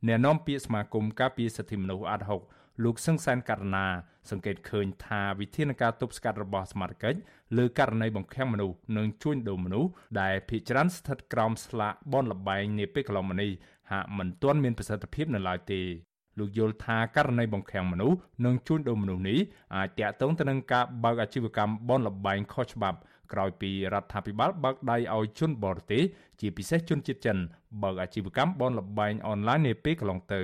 [0.07, 2.41] អ្នកនាំពាក្យសមាគមការពារសិទ្ធិមនុស្សអាត់ហុក
[2.85, 3.87] លោកសឹងសានករណា
[4.31, 7.15] សង្កេតឃើញថាវិធានការទប់ស្កាត់របស់សមាជិក
[7.57, 13.51] លើករណីបង្ខាំងមនុស្សនិងជួញដូរមនុស្សដែលភ ieck ច្រើនស្ថិតក្រោមស្លាកបនលបែងនាពេលកន្លងមកនេះ
[13.91, 15.81] ហាក់មិនទាន់មានប្រសិទ្ធភាពនៅឡើយទេ
[16.39, 19.39] លោកយល់ថាករណីបង្ខាំងមនុស្សនិងជួញដូរមនុស្សនេះ
[19.77, 22.99] អាចតាក់ទងទៅនឹងការបើកអាជីវកម្មបនលបែងខុសច្បាប់
[23.33, 26.03] ក្រោយពីរដ្ឋាភិបាលបើកដៃឲ្យជនបរទេស
[26.41, 27.37] ជាពិសេសជនជាតិចិន
[27.83, 30.43] បើកអាជីវកម្មបនលបែងអនឡាញនាពេលកន្លងទៅ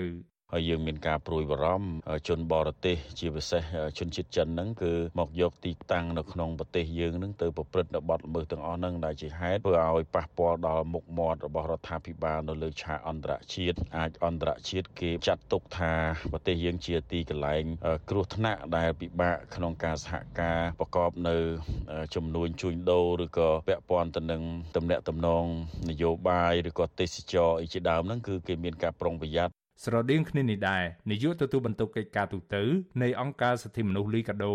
[0.54, 1.88] ហើយយើងមានការព្រួយបារម្ភ
[2.28, 3.62] ជនបរទេសជាពិសេស
[3.98, 15.92] ជនជាតិចិនហ្នឹងគឺមកយកទីតាំងនៅក្នុងប្រទេសយើងហ្នឹងទៅប្រព្រឹត្តនៅបទល្មើសទាំងអស់ហ្នឹងដែលជាហេតុធ្វើឲ្យប៉ះពាល់ដល់មុខមាត់របស់រដ្ឋាភិបាលនៅលើឆាកអន្តរជាតិអាចអន្តរជាតិគេចាត់ទុកថា
[16.32, 17.64] ប្រទេសយើងជាទីកន្លែង
[18.10, 21.36] គ្រោះថ្នាក់ដែលពិបាកក្នុងការសហការប្រកបនៅ
[22.14, 24.42] ចំនួនជួញដូរឬក៏ពាក់ព័ន្ធទៅនឹង
[24.76, 25.44] តំណែងតំណង
[25.90, 32.56] នយោបាយឬក៏ទេសចរអីជាដើមហ្នឹងគឺគេមានការប្រុងប្រយ័ត្ន ស្រដៀងគ្នានេះដែរនាយកទទួលបន្ទុកកិច្ចការទូត
[33.02, 34.54] នៃអង្គការសិទ្ធិមនុស្សលីកាដូ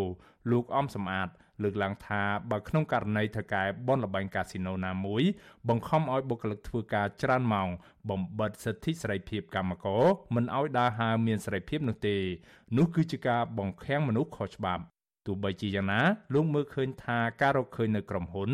[0.52, 1.30] លោកអំសំអាត
[1.64, 5.24] លើកឡើងថាបើក្នុងករណីថកែបនលបែងកាស៊ីណូណាមួយ
[5.70, 7.70] បង្ខំឲ្យបុគ្គលិកធ្វើការច្រើនម៉ោង
[8.10, 10.04] បំបិទសិទ្ធិសេរីភាពកម្មករ
[10.36, 12.18] មិនឲ្យដើរហើរមានសេរីភាពនោះទេ
[12.78, 14.84] នោះគឺជាការបង្ខាំងមនុស្សខុសច្បាប់
[15.28, 16.02] ទោះបីជាយ៉ាងណា
[16.34, 18.52] លោកមើលឃើញថាការរកឃើញនៅក្រុមហ៊ុន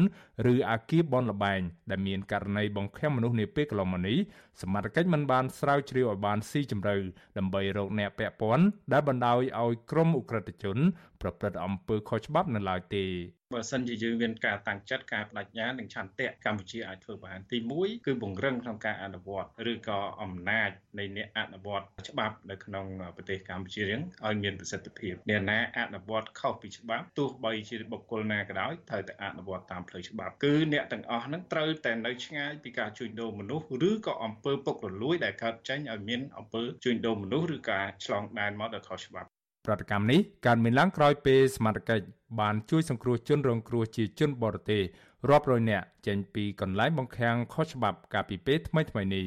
[0.53, 1.61] ឬអាគារបនលបែង
[1.91, 4.17] ដែលមានករណីបង្ខំមនុស្សនាពេលកន្លងមកនេះ
[4.61, 6.95] សមត្ថកិច្ចមិនបានស្រាវជ្រាវឲ្យបានស៊ីជម្រៅ
[7.38, 10.78] ដើម្បីរកអ្នកពាក់ព័ន្ធដែលបណ្ដោយឲ្យក្រុមអ ுக ្រិតជន
[11.21, 13.05] ប្រព្រឹត្តអំពើខុសច្បាប់នៅឡើយទេ
[13.54, 22.86] បើសិនជាយើងមានការតាំងចិត្តការបដិញ្ញានិងឆន្ទៈកម្ពុជាអាចធ្វើបានទី1គឺបង្រឹងក្នុងការអនុវត្តឬក៏អំណាចនៃអ្នកអនុវត្តច្បាប់នៅក្នុង
[23.16, 39.30] ប្រទេសកម្ពុជារៀងឲ្យមានប្រសិទ្ធភាពអ្នកណាអនុវត្តខុសពីច្បាប់ទោះបីជាបុគ្គលណាក៏ដោយត្រូវតែអនុវត្តតាមផ្លូវច្បាប់គឺអ្នកទាំងអស់ហ្នឹងត្រូវតែនៅឆ្ងាយពីការជួញដូរមនុស្សឬក៏អំពើពុករលួយដែលកើតចេញឲ្យមានអំពើជួញដូរមនុស្សឬការឆ្លងដែនមកដោយខុសច្បាប់
[39.66, 41.99] ប្រតិកម្មនេះកើតមានឡើងក្រោយពេលសមាជិក
[42.39, 44.84] បានជួយសង្គ្រោះជនរងគ្រោះជាជនបរទេស
[45.30, 49.26] រាប់រយនាក់ចេញពីកន្លែងបង្ខាំងខុសច្បាប់កាលពីពេលថ្មីៗនេះ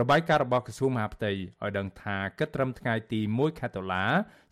[0.00, 4.04] របាយការណ៍របស់ក្រសួងមហាផ្ទៃឲ្យដឹងថាគិតត្រឹមថ្ងៃទី1ខែតុលា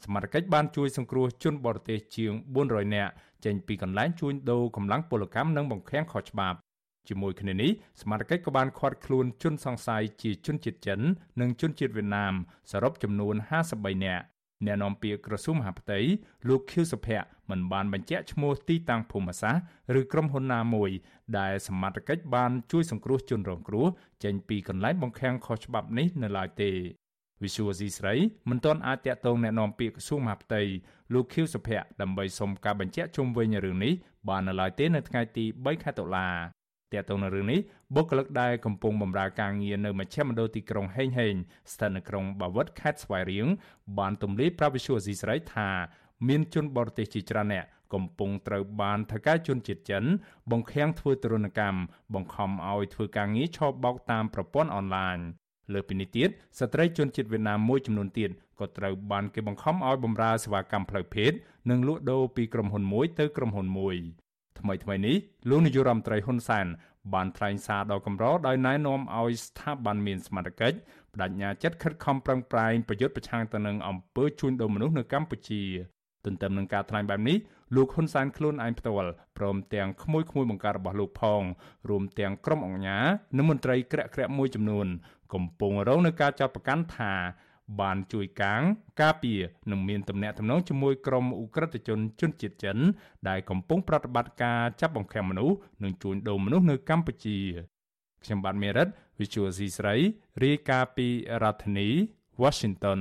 [0.05, 2.33] សមាជិកបានជួយសង្គ្រោះជនបរទេសជាង
[2.65, 3.13] 400នាក់
[3.45, 6.59] ចេញពីកន្លែងជួញដូរកម្លាំងពលកម្មនិងបង្ខាំងខុសច្បាប់
[7.09, 7.71] ជាមួយគ្នានេះ
[8.03, 11.01] សមាជិកក៏បានឃាត់ខ្លួនជនសង្ស័យជាជនជាតិចិន
[11.41, 12.35] និងជនជាតិវៀតណាម
[12.71, 13.35] សរុបចំនួន
[13.71, 14.25] 53នាក់
[14.66, 16.00] អ្នកនាំពាក្យក្រសួងមហាផ្ទៃ
[16.48, 20.92] លោកខៀវសុភ័ក្រមិនបានបញ្ជាក់ឈ្មោះទីតាំងភូមិសាស្ត្រឬក្រុមហ៊ុនណាមួយ
[21.40, 23.88] ដែលសមត្ថកិច្ចបានជួយសង្គ្រោះជនរងគ្រោះ
[24.24, 26.72] ចេញពីកន្លែងបង្ខាំងខុសច្បាប់នេះនៅឡើយទេ
[27.44, 28.16] វិសុវស៊ីស្រី
[28.50, 30.62] មិនទាន់អាចតាក់ទងแนะនាំពាក្យក្រសួងមហាផ្ទៃ
[31.14, 33.94] លោកខៀវសុភ័ក្រដើម្បីសុំការបញ្ជាក់ជុំវិញរឿងនេះ
[34.30, 36.28] បាននៅឡើយទេនៅថ្ងៃទី3ខែតុលា
[36.95, 37.61] ទាក់ទងនឹងរឿងនេះ
[37.95, 41.35] បុគ្គលិកដែលកំពុងបម្រើការងារនៅមជ្ឈមណ្ឌលទីក្រុងហេងហេង
[41.73, 43.47] ស្ថិតនៅក្រុងបាវិតខេត្តស្វាយរៀង
[43.99, 45.69] បានទម្លាយប្រាប់វិសុវស៊ីស្រីថា
[46.29, 47.65] មានជនបរទេសជាច្រើនអ្នក
[47.95, 50.05] កំពុងត្រូវបានថៅកែជនជាតិចិន
[50.51, 51.81] បង្ខាំងធ្វើទរណកម្ម
[52.15, 55.19] បង្ខំឲ្យធ្វើការងារឆបោកតាមប្រព័ន្ធអនឡាញ
[55.73, 56.29] លើពីនេះទៀត
[56.59, 58.31] ស្ត្រីជនជាតិវៀតណាមមួយចំនួនទៀត
[58.61, 61.33] ក៏ត្រូវបានគេបង្ខំឲ្យបម្រើសេវាកម្មផ្លូវភេទ
[61.71, 63.97] និងលក់ដូរពីក្រុមហ៊ុនមួយទៅក្រុមហ៊ុនមួយ
[64.61, 65.17] ថ្មីថ្មីនេះ
[65.49, 66.67] លោកនាយរដ្ឋមន្ត្រីហ៊ុនសែន
[67.15, 70.77] បានថ្លែងសារដល់កម្រដោយណែនាំឲ្យស្ថាប័នមានសមត្ថកិច្ច
[71.13, 75.63] បដិញ្ញាចិត្តខិតខំប្រឹងប្រែងប្រយុទ្ធប្រឆាំងទៅនឹងអំពើជួញដូរមនុស្សនៅកម្ពុជា
[76.25, 77.37] ទន្ទឹមនឹងការថ្លែងបែបនេះ
[77.75, 81.43] លោកហ៊ុនសែនខ្លួនឯងផ្ទាល់ព្រមទាំងក្មួយក្មួយបង្ការរបស់លោកផង
[81.89, 83.05] រួមទាំងក្រុមអង្គការ
[83.37, 84.87] និងមន្ត្រីក្រាក់ក្រាក់មួយចំនួន
[85.35, 87.13] កំពុងរងនឹងការចាប់ប្រកាន់ថា
[87.81, 88.63] បានជួយកាង
[89.01, 89.41] ការពារ
[89.71, 92.79] និងមានទំនាក់ទំនងជាមួយក្រុមអ ுக ្រិតជនជនជាតិចិន
[93.29, 97.39] ដែលកំពុងប្រតិបត្តិការចាប់បង្ខាំមនុស្សនិងជួញដូរមនុស្សនៅកម្ពុជា
[98.25, 98.89] ខ្ញុំបាទមេរិត
[99.19, 99.95] Visual C ស្រី
[100.45, 101.07] រាយការណ៍ពី
[101.43, 101.89] រដ្ឋធានី
[102.43, 103.01] Washington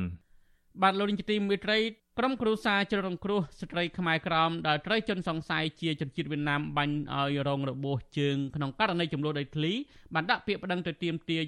[0.82, 1.80] បាទលោកនាយកទីមេត្រី
[2.20, 9.72] ក្រុមគ្រួសារជ្ររងគ្រោះស្ត្រីខ្មែរក្រមដែលត្រូវជន់សង្ស័យជាជនជាតិវៀតណាមបាញ់ឲ្យរងរបួសជើងក្នុងករណីចំនួនដីធ្លី
[10.14, 11.42] បានដាក់ពាក្យប្តឹងទៅទាមទារ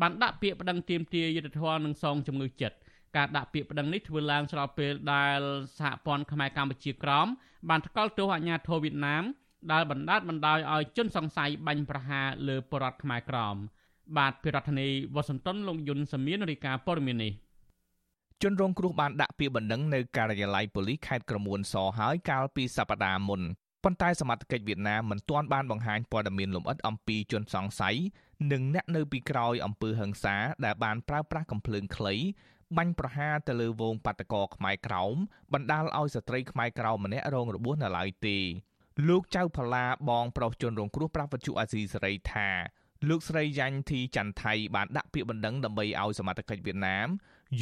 [0.00, 2.76] បានដាក់ពាក្យប្តឹងទាមទារយុត្តិធម៌នឹងសងជំងឺចិត្ត
[3.16, 5.40] ការដាក់ពាក្យប្តឹងនេះធ្វើឡើងស្របពេលដែល
[5.78, 7.26] សហព័ន្ធខ្មែរកម្ពុជាក្រម
[7.68, 9.24] បានថ្កោលទោសអាញាធរវៀតណាម
[9.72, 13.56] ដែលបណ្ដាលបណ្ដោយឲ្យជនសង្ស័យបាញ់ប្រហារលើបរដ្ឋខ្មែរក្រម
[14.16, 17.32] បាទពីរដ្ឋធានីវ៉ាស៊ីនតោនលោកយុនសាមៀនរាយការណ៍ព័ត៌មាននេះ
[18.42, 23.40] ជនរងគ្រោះបានដាក់ពាក្យបណ្ដឹងនៅការិយាល័យប៉ូលីសខេត្តក្រមួនសហើយកាលពីសប្តាហ៍មុន
[23.84, 27.96] ប៉ុន្តែសមត្ថកិច្ចវៀតណាមមិនទាន់បានបង្ហាញព័ត៌មានលម្អិតអំពីជនសង្ស័យ
[28.50, 32.14] និងអ្នកនៅពីក្រោយអំពើហិង្សាដែលបានប្រើប្រាស់កំភ្លើងខ្លី
[32.76, 35.14] បាញ់ប្រហារទៅលើវងបាតកោខ្មែរក្រោម
[35.52, 38.38] បណ្ដាលឲ្យស្ត្រីខ្មែរក្រោមម្នាក់រងរបួសនៅឡើយទេ
[39.08, 42.48] លោកចៅផល្លាបងប្រុសជនរងគ្រោះប្រាប់វិទ្យុអាស៊ីសេរីថា
[43.08, 47.08] លោកស្រីយ៉ាញ់ធីច័ន្ទថៃបានដាក់ពាក្យបណ្ដឹងដើម្បីឲ្យសមត្ថកិច្ចវៀតណាម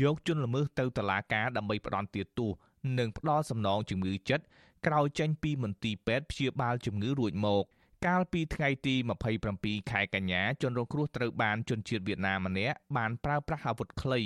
[0.00, 2.50] យកជនល្មើសទៅតុលាការដើម្បីផ្ដន់ទាទោស
[2.98, 4.44] និងផ្ដល់សំណងជំងឺចិត្ត
[4.86, 7.64] ក្រោយចេញពីមន្ទីរពេទ្យព្យាបាលជំងឺរួចមក។
[8.06, 8.94] កាលពីថ្ងៃទី
[9.42, 14.20] 27ខែកញ្ញាជនរងគ្រោះត្រូវបានជនជាតិវៀតណាមម្នាក់បានប្រើប្រាស់អាវុធខ្លី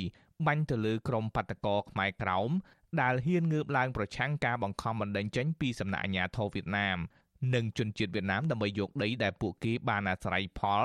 [0.47, 2.51] បាញ់ទៅលើក្រុមបាតកោខ្មែរក្រោម
[3.01, 6.99] ដែលហ៊ានងើបឡើងប្រឆាំងការបង្ខំបណ្តេញចេញពីសំណាក់អាជ្ញាធរវៀតណាម
[7.55, 10.85] និងជនជាតិវៀតណាមដើម្បីយកដីដែលពួកគេបានអាស្រ័យផល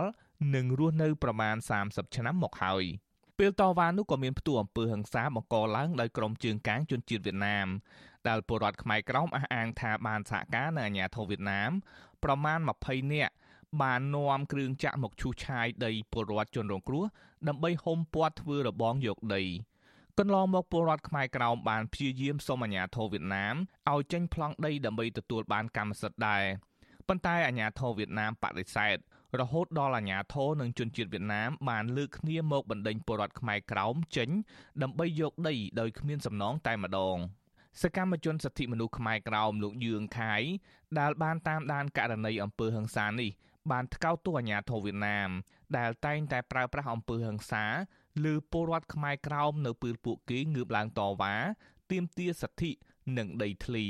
[0.55, 2.83] និងរស់នៅប្រមាណ30ឆ្នាំមកហើយ
[3.37, 7.67] ពេលតវ៉ានោះក៏មានផ្ទុះអំពើហិង្សាបង្កឡើងដោយក្រុមជើងកាងជនជាតិវៀតណាម
[8.29, 11.71] ដែលពលរដ្ឋខ្មែរក្រោមអះអាងថាបានសហការនឹងអាជ្ញាធរវៀតណាម
[12.23, 13.33] ប្រមាណ20នាក់
[13.81, 17.03] បាននាំគ្រឿងចាក់មកឈូសឆាយដីពលរដ្ឋជនរងគ្រោះ
[17.47, 19.43] ដើម្បីហុំព័ទ្ធធ្វើរបងយកដី
[20.19, 23.55] កន្លងមកពលរដ្ឋខ្មែរក្រោមបានព្យាយាមសុំអាជ្ញាធរវៀតណាម
[23.91, 26.43] ឲ្យចេញប្លង់ដីដើម្បីទទួលបានកម្មសិទ្ធិដែរ
[27.07, 28.97] ប៉ុន្តែអាជ្ញាធរវៀតណាមបដិសេធ
[29.39, 34.29] រហូតដល់អាជ្ញាធរនិងជនជាតិវៀតណាមបានលើកគ្នាមកបណ្ដេញពលរដ្ឋខ្មែរក្រោមចេញ
[34.81, 37.17] ដើម្បីយកដីដោយគ្មានសំណងតែម្ដង។
[37.81, 40.35] សកម្មជនសិទ្ធិមនុស្សខ្មែរក្រោមលោកយឿងខៃ
[40.99, 43.31] ដែលបានតាមដានករណីអំពើហិង្សានេះ
[43.71, 45.29] បានថ្កោលទោសអាញាធរវៀតណាម
[45.77, 47.65] ដែលតែងតែប្រើប្រាស់អំពើហិង្សា
[48.25, 51.35] លើពលរដ្ឋខ្មែរក្រោមនៅពេលពួកគេងើបឡើងតវ៉ា
[51.91, 52.71] ទាមទារសិទ្ធិ
[53.17, 53.85] និងដីធ្លី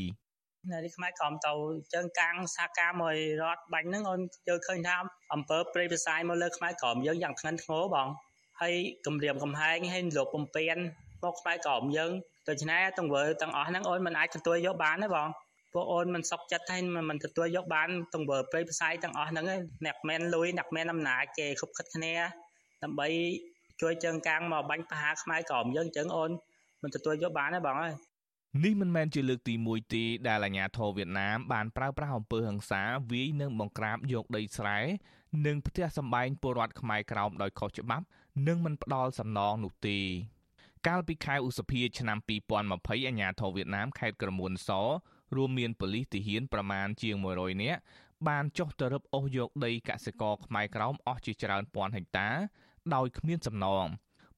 [0.71, 1.53] នៅនេះខ្មែរក្រំទៅ
[1.93, 3.13] ចឹងកាំងសាការមក
[3.43, 4.95] រត់បាញ់ហ្នឹងអូនយកឃើញថា
[5.33, 8.07] អំពើព្រៃផ្សាយមកលើខ្មែរក្រមយើងយ៉ាងធ្ងន់ធ្ងរបង
[8.61, 8.75] ហើយ
[9.05, 10.77] គម្រាមកំហែងហើយលោកពំពេន
[11.23, 12.11] មកខ្មែរក្រមយើង
[12.47, 15.29] ដូច្នេះទង្វើទាំងអស់ហ្នឹងអូនមិនអាចទទួលយកបានទេបង
[15.73, 19.45] ពួកអូនមិនសុខចិត្តហើយមិនទទួលយកបានទង្វើព្រៃផ្សាយទាំងអស់ហ្នឹង
[19.85, 22.13] អ្នកមែនលុយអ្នកមែនអំណាចគេគ្រប់ខិតគ្នា
[22.83, 23.07] ដើម្បី
[23.81, 26.31] ជួយជើងកាងមកបាញ់ប្រហារខ្មែរក្រមយើងអញ្ចឹងអូន
[26.83, 27.93] មិនទទួលយកបានទេបងអើយ
[28.63, 32.81] នេះមិនមែនជាលើកទី1ទេដែលអាញាធរវៀតណាមបានប្រើប្រាស់អំពើហិង្សា
[33.11, 34.79] វាយនិងបង្ក្រាបយកដីស្រែ
[35.45, 38.05] និងផ្ទះសម្បែងពលរដ្ឋខ្មែរក្រោមដោយខុសច្បាប់
[38.47, 39.97] និងមិនផ្ដល់សំណងនោះទេ
[40.87, 42.17] កាលពីខែឧសភាឆ្នាំ
[42.63, 44.69] 2020អាញាធរវៀតណាមខេត្តក្រមួនស
[45.35, 47.79] រួមមានប៉ូលីសទាហានប្រមាណជាង100នាក់
[48.27, 52.29] បានចុះទៅរឹបអូសយកដីកសិករខ្មែរក្រោមអស់ជាច្រើនពាន់ហិកតា
[52.95, 53.85] ដោយគ្មានសំណង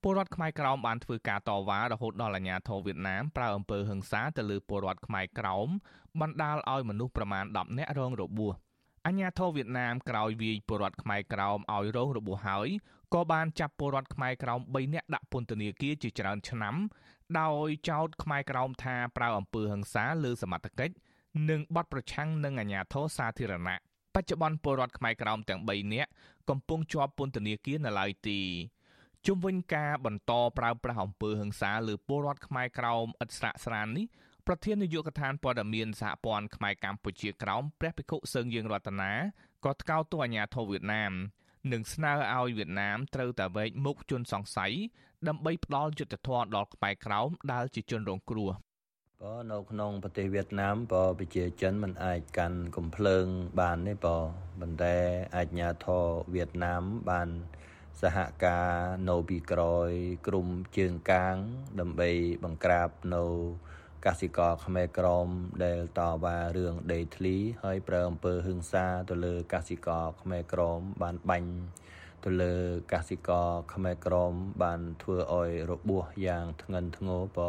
[0.01, 5.67] ពលរដ្ឋខ្មែរក្រោមបានធ្វើការតវ៉ារហូតដល់អាជ្ញាធរវៀតណាមប្រើអំពើហិង្សាទៅលើពលរដ្ឋខ្មែរក្រោម
[6.21, 8.53] បណ្ដាលឲ្យមនុស្សប្រមាណ10នាក់រងរបួស
[9.05, 12.69] អាជ្ញាធរវៀតណាមក្រោយវាយពលរដ្ឋខ្មែរក្រោមឲ្យរងរបួសហើយ
[13.13, 16.75] ក៏បានចាប់ពលរដ្ឋខ្មែរក្រោម3នាក់ដាក់ពន្ធនាគារជាច្រើនឆ្នាំ
[17.39, 20.95] ដោយចោទខ្មែរក្រោមថាប្រើអំពើហិង្សាលើសមត្ថកិច្ច
[21.49, 23.77] និងបទប្រឆាំងនឹងអាជ្ញាធរសាធារណៈ
[24.15, 26.09] បច្ចុប្បន្នពលរដ្ឋខ្មែរក្រោមទាំង3នាក់
[26.49, 28.39] កំពុងជាប់ពន្ធនាគារនៅឡើយទី
[29.25, 34.05] ជុំវិញការបន្តប្រើប្រាស់អំពើហិង្សាលើពលរដ្ឋខ្មែរក្រោមឥតស្រាកស្រាននេះ
[34.47, 39.11] ប្រធាននាយកដ្ឋានព័ត៌មានសហព័ន្ធខ្មែរកម្ពុជាក្រោមព្រះភិក្ខុសឹងយើងរតនា
[39.65, 41.13] ក៏ថ្កោលទោសអាញាធរវៀតណាម
[41.71, 44.73] និងស្នើឲ្យវៀតណាមត្រូវតែវែកមុខជនសង្ស័យ
[45.27, 48.51] ដើម្បីផ្ដល់យុត្តិធម៌ដល់ខ្មែរក្រោមដែលជាជនរងគ្រោះ
[49.21, 53.25] បើនៅក្នុងប្រទេសវៀតណាមបើប្រជាជនមិនអាចកាន់កំភ្លើង
[53.59, 54.17] បានទេបើ
[54.59, 54.95] ប៉ុន្តែ
[55.35, 57.29] អាជ្ញាធរវៀតណាមបាន
[58.01, 58.69] សហការ
[59.09, 59.89] នៅពីក្រោយ
[60.27, 60.47] ក្រុម
[60.77, 61.35] ជើងកាង
[61.79, 62.09] ដើម្បី
[62.43, 63.23] បង្ក្រាបនៅ
[64.05, 65.27] កសិករខ្មែរក្រម
[65.65, 71.53] ដែលតវ៉ារឿងដីធ្លីហើយប្រើអំពើហិង្សាទៅលើកសិករខ្មែរក្រមបានបាញ់
[72.25, 72.55] ទៅលើ
[72.93, 74.33] កសិករខ្មែរក្រម
[74.63, 77.39] បានធ្វើឲ្យរបួសយ៉ាងធ្ងន់ធ្ងរព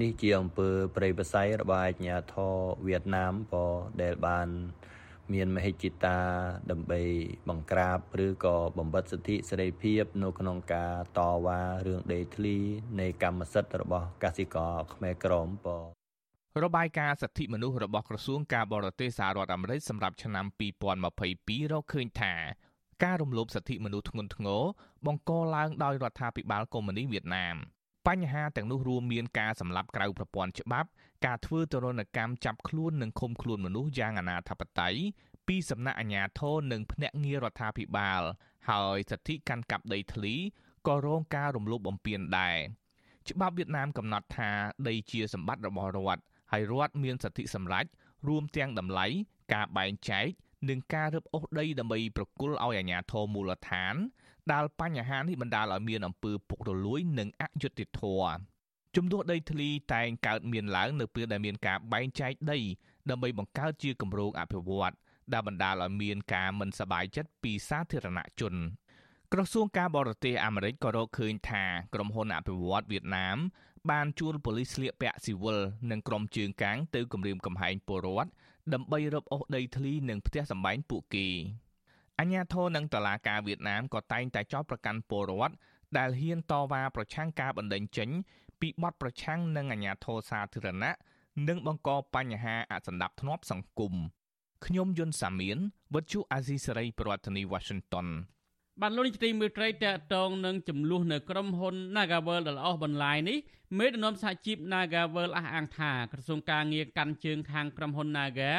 [0.00, 2.56] នេះជាអំពើប្រេយបស័យរបស់អាជ្ញាធរ
[2.86, 3.54] វៀតណាមព
[4.02, 4.48] ដែលបាន
[5.32, 6.18] មានមហិច្ឆតា
[6.70, 7.00] ដើម្បី
[7.48, 12.56] បង្ក្រាបឬក៏បំបិទសិទ្ធិសេរីភាព នៅក្នុងការតវ៉ារឿងដីធ្លី
[13.00, 15.66] នៃកម្មសិទ្ធិរបស់កសិករខ្មែរក្រមព
[16.64, 20.46] របាយការណ៍សិទ្ធិមនុស្សរបស់ក្រសួងការបរទេសសហរដ្ឋអាមេរិកសម្រាប់ឆ្នាំ
[21.10, 22.34] 2022រកឃើញថា
[23.04, 24.62] ការរំលោភសិទ្ធិមនុស្សធ្ងន់ធ្ងរ
[25.06, 27.56] បង្កឡើងដោយរដ្ឋាភិបាលកុម្មុយនីសវៀតណាម
[28.08, 30.88] បញ្ហាទាំងនោះរួមមានការសម្លាប់ក្រៅប្រព័ន្ធច្បាប់
[31.26, 34.94] ការធ្វើទរណកម្មចាប់ខ្លួននិងឃុំខ្លួនមនុស្សយ៉ាងអនាធបត័យ
[35.46, 38.22] ពីសំណាក់អាជ្ញាធរនិងភ្នាក់ងាររដ្ឋាភិបាល
[38.70, 40.34] ហើយសិទ្ធិកាន់កាប់ដីធ្លី
[40.86, 42.58] ក៏រងការរំលោភបំពានដែរ
[43.28, 44.50] ច្បាប់វៀតណាមកំណត់ថា
[44.88, 47.84] ដីជាសម្បត្តិរបស់រដ្ឋហើយរដ្ឋមានសិទ្ធិសម្រេច
[48.28, 49.06] រួមទាំងតម្លៃ
[49.54, 50.26] ការបែងចែក
[50.68, 53.94] និងការរឹបអូសដីដើម្បីប្រគល់ឲ្យអាជ្ញាធរមូលដ្ឋាន
[54.52, 58.32] ដែលបញ្ហានេះបណ្ដាលឲ្យមានអំពើពុករលួយនិងអយុត្តិធម៌
[58.96, 62.58] ចំនួនដីធ្លីតែងកើតមានឡើងនៅពេលដែលមានការបែងចែកដី
[63.10, 64.94] ដើម្បីបង្កើតជាគម្រោងអភិវឌ្ឍ
[65.32, 68.54] ដែលបណ្ដាលឲ្យមានការមិនសប្បាយចិត្តពីសាធារណជន
[69.32, 71.64] ក្រសួងការបរទេសអាមេរិកក៏រកឃើញថា
[71.94, 73.38] ក្រុមហ៊ុនអភិវឌ្ឍវៀតណាម
[73.90, 78.30] បានជួលប៉ូលីសស្លៀកពាក់ស៊ីវិលនិងក្រុមជើងកាងទៅគម្រាមកំហែងពលរដ្ឋ
[78.74, 81.28] ដើម្បីរឹបអូសដីធ្លីនិងផ្ទះសម្បែងពួកគេ
[82.20, 85.54] អញ្ញាធរនិងតឡាការវៀតណាមក៏តែងតែចោទប្រកាន់ពលរដ្ឋ
[85.98, 88.08] ដែលហ៊ានតវ៉ាប្រឆាំងការបណ្តេញចេញ
[88.60, 90.92] ពីបទប្រឆាំងនឹងអាញាធរសាធារណៈ
[91.48, 93.94] និងបង្កបញ្ហាអសន្តិភាពសង្គម
[94.66, 95.58] ខ្ញុំយុនសាមៀន
[95.94, 98.06] វិទ្យុអាស៊ីសេរីប្រធានាធិបតី Washington
[98.80, 103.38] បានលោកនាយកទីមេត្រីតកតងនឹងចំនួននៅក្រុមហ៊ុន Nagavel ដែលអស់បន្លាយនេះ
[103.78, 108.52] មេដឹកនាំសហជីព Nagavel អះអាងថាក្រសួងការងារកាន់ជើងខាងក្រុមហ៊ុន Naga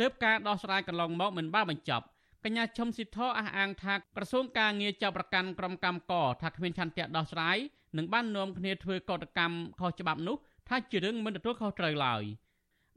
[0.00, 2.04] ទើបការដោះស្រាយកន្លងមកមិនបានបញ្ចប់
[2.44, 7.56] កញ្ញាឈឹមស៊ីធអះអាងថាក្រសួងការងារចាប់ប្រកាន់ក្រុមកម្មករថាគ្មានឆន្ទៈដោះស្រាយ
[7.96, 10.36] និងបាននាំគ្នាធ្វើកតកម្មខុសច្បាប់នោះ
[10.68, 12.22] ថាជារឿងមិនទទួលខុសត្រូវឡើយ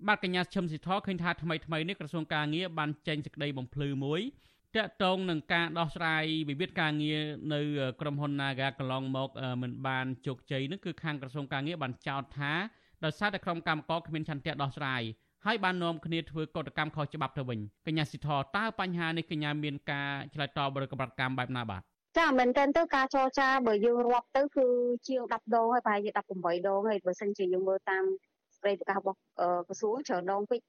[0.07, 4.21] បាទកញ្ញាឈឹមស៊ីធឃើញថាថ្មីថ្មីនេះក្រសួងការងារបានចេញសេចក្តីបំភ្លឺមួយ
[4.75, 7.21] តាក់ទងនឹងការដោះស្រាយវិវាទការងារ
[7.53, 7.61] នៅ
[8.01, 9.29] ក្រុមហ៊ុន Naga កន្លងមក
[9.61, 12.53] មិនបានជោគជ័យនោះគឺខាងក្រសួងការងារបានចោទថា
[13.03, 15.01] ដោយសារតែក្រុមកម្មករគ្មានឆន្ទៈដោះស្រាយ
[15.45, 21.81] ហើយបាននាំគ្នាធ្វើកតកម្មខុសច្បាប់ទៅវិញកញ្ញាស៊ីធតើបញ្ហានេះកញ្ញាមានការឆ្លើយតបឬក៏ប្រតិកម្មបែបណាបាទ
[22.17, 24.65] ចាមែនតើទៅការចរចាបើយើងរាប់ទៅគឺ
[25.07, 28.03] ជាង10ដងហើយប្រហែលជា18ដងហើយបើសិនជាយើងមើលតាម
[28.57, 29.17] ស្ដីប្រកាសរបស់
[29.67, 30.59] ក្រសួងច្រើនដងពេក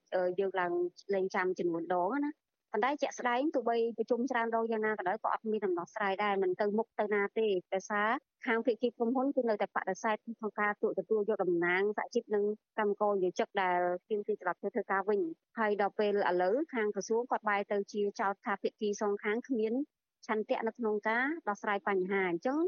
[0.40, 0.72] យើងឡើង
[1.14, 2.32] លេងចាំចំនួនដងណា
[2.72, 8.08] ប៉ុន្តែជាក់ស្ដែងទោះបីប្រជុំច្រើនដងយ៉ាងណាក៏ដោយក៏អត់មានដំណោះស្រាយដែរមិនទៅមុខទៅណាទេដោយសារ
[8.46, 12.44] ខាងភាគីក្រុមហ៊ុនគឺនៅតែបដិសេធក្នុងការទូទទួលយកតំណែងសហជីពនិង
[12.78, 15.20] កម្មករយោជិកដែលទាមទារត្រឡប់ទៅធ្វើការវិញ
[15.58, 19.72] ហើយដល់ពេលឥឡូវខាងក្រសួងគាត់បែរទៅជាចោទថាភាគីសងខាងគ្មាន
[20.26, 22.58] ឆន្ទៈនៅក្នុងការដោះស្រាយបញ្ហាអញ្ចឹង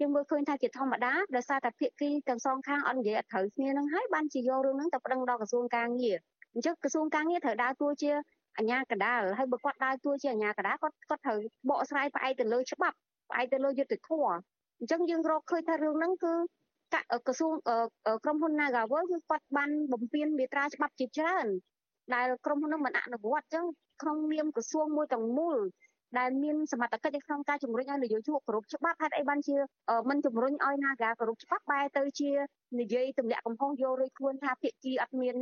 [0.00, 6.16] យើងមើលឃើញថាជាធម្មតាដោយសារតែភាគីទាំងសងខាងអត់និយាយអត់ត្រូវគ្នានឹងហើយបានជាយករឿងហ្នឹងទៅប្តឹងដល់ក្រសួងការងារ
[6.54, 8.12] អញ្ចឹងក្រសួងការងារត្រូវដើរតួជា
[8.56, 11.38] អាជ្ញាកណ្ដាលហើយបើគាត់ដើរតួជាអាជ្ញាកណ្ដាលគាត់គាត់ត្រូវ
[11.68, 12.96] បកស្រាយផ្អែកទៅលើច្បាប់
[13.30, 14.32] ផ្អែកទៅលើយុត្តិធម៌
[14.80, 16.34] អញ្ចឹងយើងរកឃើញថារឿងហ្នឹងគឺ
[17.26, 17.52] ក្រសួង
[18.24, 21.46] ក្រុមហ៊ុន Nagawal គឺគាត់បានបំពេញមេត្រាច្បាប់ជាច្រើន
[22.14, 23.64] ដែលក្រុមហ៊ុននឹងមិនអនុវត្តអញ្ចឹង
[24.02, 25.58] ក្នុងនាមក្រសួងមួយទាំងមូល
[26.18, 29.56] ដែលមានសមត្ថកិច្ចនៅក្នុងការជំរុញឲ្យនយោជកគោរពច្បាប់ហេតុអីបានជា
[30.08, 32.30] មិនជំរុញឲ្យ Naga គោរពច្បាប់បែរទៅជា
[32.80, 35.36] និយាយទម្លាក់កំហុសយករួចខ្លួនថាភាគីអត់មាន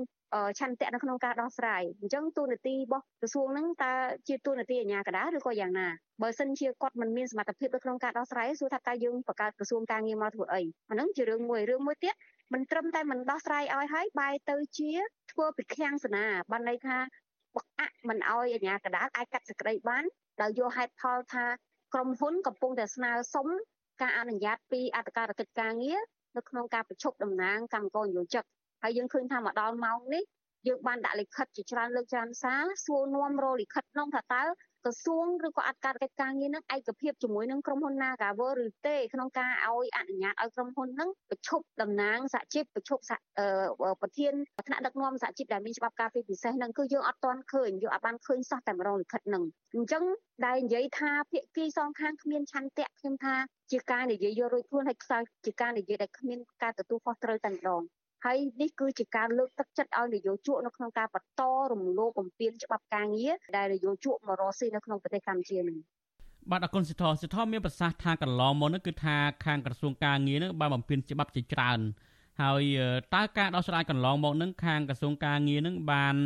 [0.59, 3.93] ឆន្ទៈនៅក្នុងការដោះស្រាយអញ្ចឹងទូនាទីរបស់ក្រសួងហ្នឹងតើ
[4.29, 5.89] ជាទូនាទីអាជ្ញាកណ្ដាលឬក៏យ៉ាងណា
[6.23, 12.15] បើសិនជាគាត់មិនមានសមត្ថភាពនៅក្នុងការដោះស្រាយសួរថាតើយើងបង្កើតក្រសួងការងារមកធ្វើអីអាហ្នឹងជារឿងមួយរឿងមួយទៀត
[12.53, 14.91] មិនត្រឹមតែមិនដោះស្រាយឲ្យហើយបែរទៅជា
[15.33, 16.97] ធ្វើពីខាំងសនាបានន័យថា
[17.57, 20.05] បង្អាក់មិនឲ្យអាជ្ញាកណ្ដាលអាចកាត់សេចក្តីបាន
[20.43, 21.45] ដោយយកហេតុផលថា
[21.95, 23.47] ក្រុមហ៊ុនកំពុងតែស្នើសុំ
[24.03, 26.01] ការអនុញ្ញាតពីអធិការកិច្ចការងារ
[26.37, 28.45] នៅក្នុងការប្រជុំតំណាងកម្មករនិយោជិក
[28.83, 30.23] ហើយយើងឃើញថាមកដល់ម៉ោងនេះ
[30.67, 34.43] យើងបានដាក់លិខិតជាច្រើនលើកច្រើនសារសួរនាំរលិខិតក្នុងថាតើ
[34.85, 42.99] ក្រសួងឬក៏អធិការកិច្ចការងារនឹងឯកភាពជាមួយនឹងក្រុមហ៊ុន Nagawer ឬទេក្នុងការឲ្យអនុញ្ញាតឲ្យក្រុមហ៊ុននឹងប្រជុំតំណាងសហជីពប្រជុំ
[44.01, 44.33] ប្រធាន
[44.67, 50.05] ថ្នាក់ដឹកនាំសហជីពដែលមានច្បាប់ការពារពិសេសនឹងគឺយើងអត់ទាន់ឃើញយើងអត់បានឃើញសោះតែម្ដងលិខិតនឹងអញ្ចឹង
[50.47, 53.35] ដែលនិយាយថាភាគីសងខាងគ្មានឆន្ទៈខ្ញុំថា
[53.71, 57.83] ជាការនិយាយយករួចខ្លួនហើយខ្សោយជាការនិយាយដែលគ្មានការទទួលខុសត្រូវតែម្ដង
[58.25, 61.43] ហើយនេះគឺជាការលើកទឹកចិត្តឲ្យនយោជកនៅក្នុងការបន្ត
[61.73, 65.79] រំលោភបំពានច្បាប់ការងារដែលនយោជកមករស់ស៊ីនៅក្នុងប្រទេសកម្ពុជានេះ
[66.51, 71.81] បាទអគុណសិទ្ធសិទ្ធមានប្រសាសន៍ថាកន្លងមកនោះគឺថាខាងក្រសួងការងារនឹងបានបំពេញច្បាប់ជាច្រើន
[72.43, 72.63] ហើយ
[73.15, 76.17] តើការដោះស្រាយកន្លងមកនឹងខាងក្រសួងការងារនឹងបាន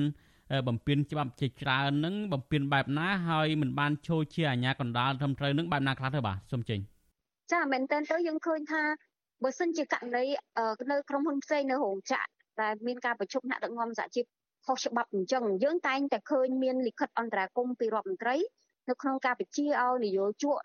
[0.69, 6.79] បំពេញច្បាប់ជាច្រើននឹងបំពេញបែបណាហើយមិនបានចូលជាអាជ្ញាកណ្ដាលត្រឹមត្រូវនឹងបែបណាខ្លះទៅបាទសូមចេញ
[7.53, 8.83] ចាមែនតើទៅយើងឃើញថា
[9.43, 10.25] បើសិនជាករណី
[10.91, 12.29] នៅក្រុមហ៊ុនផ្សេងនៅរោងចក្រ
[12.63, 14.25] ដែលមានការប្រជុំថ្នាក់ដឹកនាំសហជីព
[14.67, 18.37] ខុសច្បាប់អញ្ចឹងយើងតែងតែឃើញមានលិខិតអន្តរាគមពីរដ្ឋមន្ត្រី
[18.89, 20.57] នៅក្នុងការបញ្ជាឲ្យនយោជក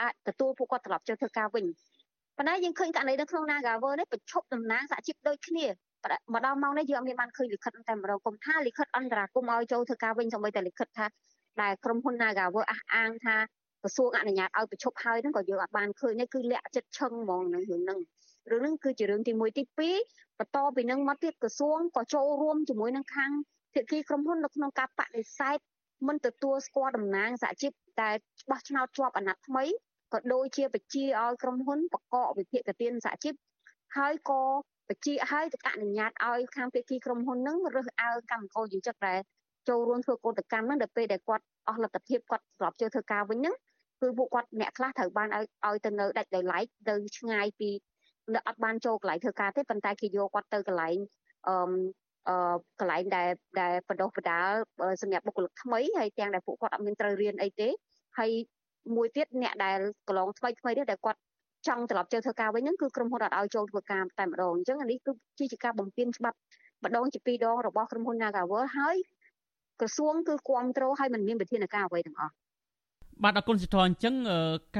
[0.00, 1.64] អាចទទួលពួកគាត់ត្រឡប់ចូលធ្វើការវិញ
[2.36, 5.66] ប៉ុន្តែយើងឃើញករណីនៅក្នុង Nagawer នេះប្រជុំតំណាងសហជីពដូចគ្នា
[6.32, 11.06] មកដល់ម៉ោងនេះយើងអត់មានបានឃើញលិខិតតែម្ដងគុំថាលិខិតអន្តរាគមឲ្យចូលធ្វើការវិញសូម្បីតែលិខិតថា
[11.62, 13.36] ដែលក្រុមហ៊ុន Nagawer អះអាងថា
[13.82, 18.00] ក្រសួងអនុញ្ញាតឲ្យប្រជុំហើយហ្នឹងក៏យើងអត់បានឃើញនេះគឺលាក់ចិត្តឈឹងហ្មងនឹងរឿងហ្នឹង
[18.50, 19.62] រឿងហ្នឹងគឺជារឿងទី1ទី
[20.02, 23.30] 2បន្តពីនឹងមកទៀតក្រសួងក៏ចូលរួមជាមួយនឹងខាង
[23.74, 25.58] ភាគីក្រុមហ៊ុននៅក្នុងការបដិសេធ
[26.06, 27.72] មិនទទួលស្គាល់តំណាងសហជីព
[28.02, 28.16] ដែល
[28.50, 29.64] បោះឆ្នោតជាប់អាណត្តិថ្មី
[30.12, 33.34] ក៏ដូចជាបញ្ជាឲ្យក្រុមហ៊ុនបកកវិភាគទានសហជីព
[33.96, 34.42] ហើយក៏
[34.88, 39.18] បញ្ជាឲ្យទៅអនុញ្ញាតឲ្យខាងភាគីក្រុមហ៊ុននឹងរើសអើងកម្មករយុជិកដែល
[39.68, 43.54] ចូលរួមធ្វើកោតកម្មហ្នឹងដល់ពេលដែលគាត់អស់លទ្ធភាពគាត់ស្របចូលធ្វើការវិញហ្នឹង
[44.00, 47.70] គឺពួកគាត់អ្នកខ្លះត្រូវបានឲ្យឲ្យទៅនៅដាច់ដោយឡែកទៅឆ្ងាយពី
[48.34, 50.96] នៅអត់បានចូលកន្លែងធ្វើការទេប៉ុន្តែគេយកគាត់ទៅកន្លែង
[51.48, 51.54] អឺ
[52.28, 53.28] អឺកន្លែងដែល
[53.60, 54.50] ដែលបដោះបដាល
[55.02, 57.68] សម្រាប់បុគ្គលិកថ្មីហើយទាំងដែលពួកគាត់អត់មានត្រូវរៀនអីទេ
[58.18, 58.30] ហើយ
[58.96, 61.20] មួយទៀតអ្នកដែលកន្លងថ្មីថ្មីនេះដែលគាត់
[61.68, 65.12] ចង់ត្រឡប់ចូលធ្វើការវិញហ្នឹងគឺក្រុមហ៊ុនអត់ឲ្យចូលធ្វើការតែម្ដងអញ្ចឹងអានេះគឺ
[65.52, 66.36] ជាការបំពេញច្បាប់
[66.84, 68.96] ម្ដងជាពីរដងរបស់ក្រុមហ៊ុន Nagawer ហើយ
[69.80, 72.32] ក្រសួងគឺគ្រប់គ្រងឲ្យមិនមានវិធានការអ្វីទាំងអស់
[73.24, 74.14] បាទអគុណសិទ្ធិអញ្ចឹង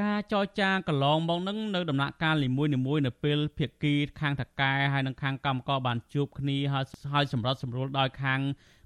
[0.01, 2.71] ការចរចាកន្លងមកនឹងនៅដំណាក់កាលនីមួយៗ
[3.05, 8.39] នៅពេលភាគីខាងតកែហើយនិងខាងកម្មករបានជួបគ្នាហើយហើយសម្រាប់សម្រួលដោយខាង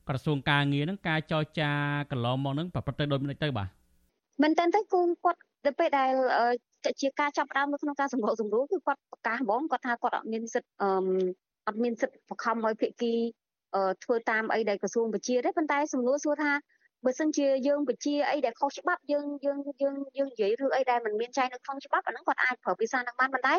[0.07, 1.71] ក្រសួងការងារនឹងការចរចា
[2.11, 3.67] កន្លងមកនឹងប្រព្រឹត្តទៅដោយមិនទៅបាទ
[4.41, 6.11] មែនតើទៅគូគាត់ទៅពេលដែល
[7.01, 10.89] ជាការចាប់ដើមនៅក្នុងការសម្របសម្រួលគឺគាត់ប្រកាសហ្មងគាត់ថាគាត់អត់មានសិទ្ធអឺ
[11.67, 13.13] អត់មានសិទ្ធបង្ខំឲ្យភាគី
[14.03, 16.51] ធ្វើតាមអីដែលក្រសួងបញ្ជាទេប៉ុន្តែសំណួរសួរថា
[17.05, 23.53] បើសិនជាយើងបញ្ជាអីដែលខុសច្បាប់យើងយើងយើងយើងនិយាយរឿងអីដែលមិនមានចែងនៅក្នុងច្បាប់អាហ្នឹងគាត់អាចប្រើភាសានឹងបានប៉ុន្តែ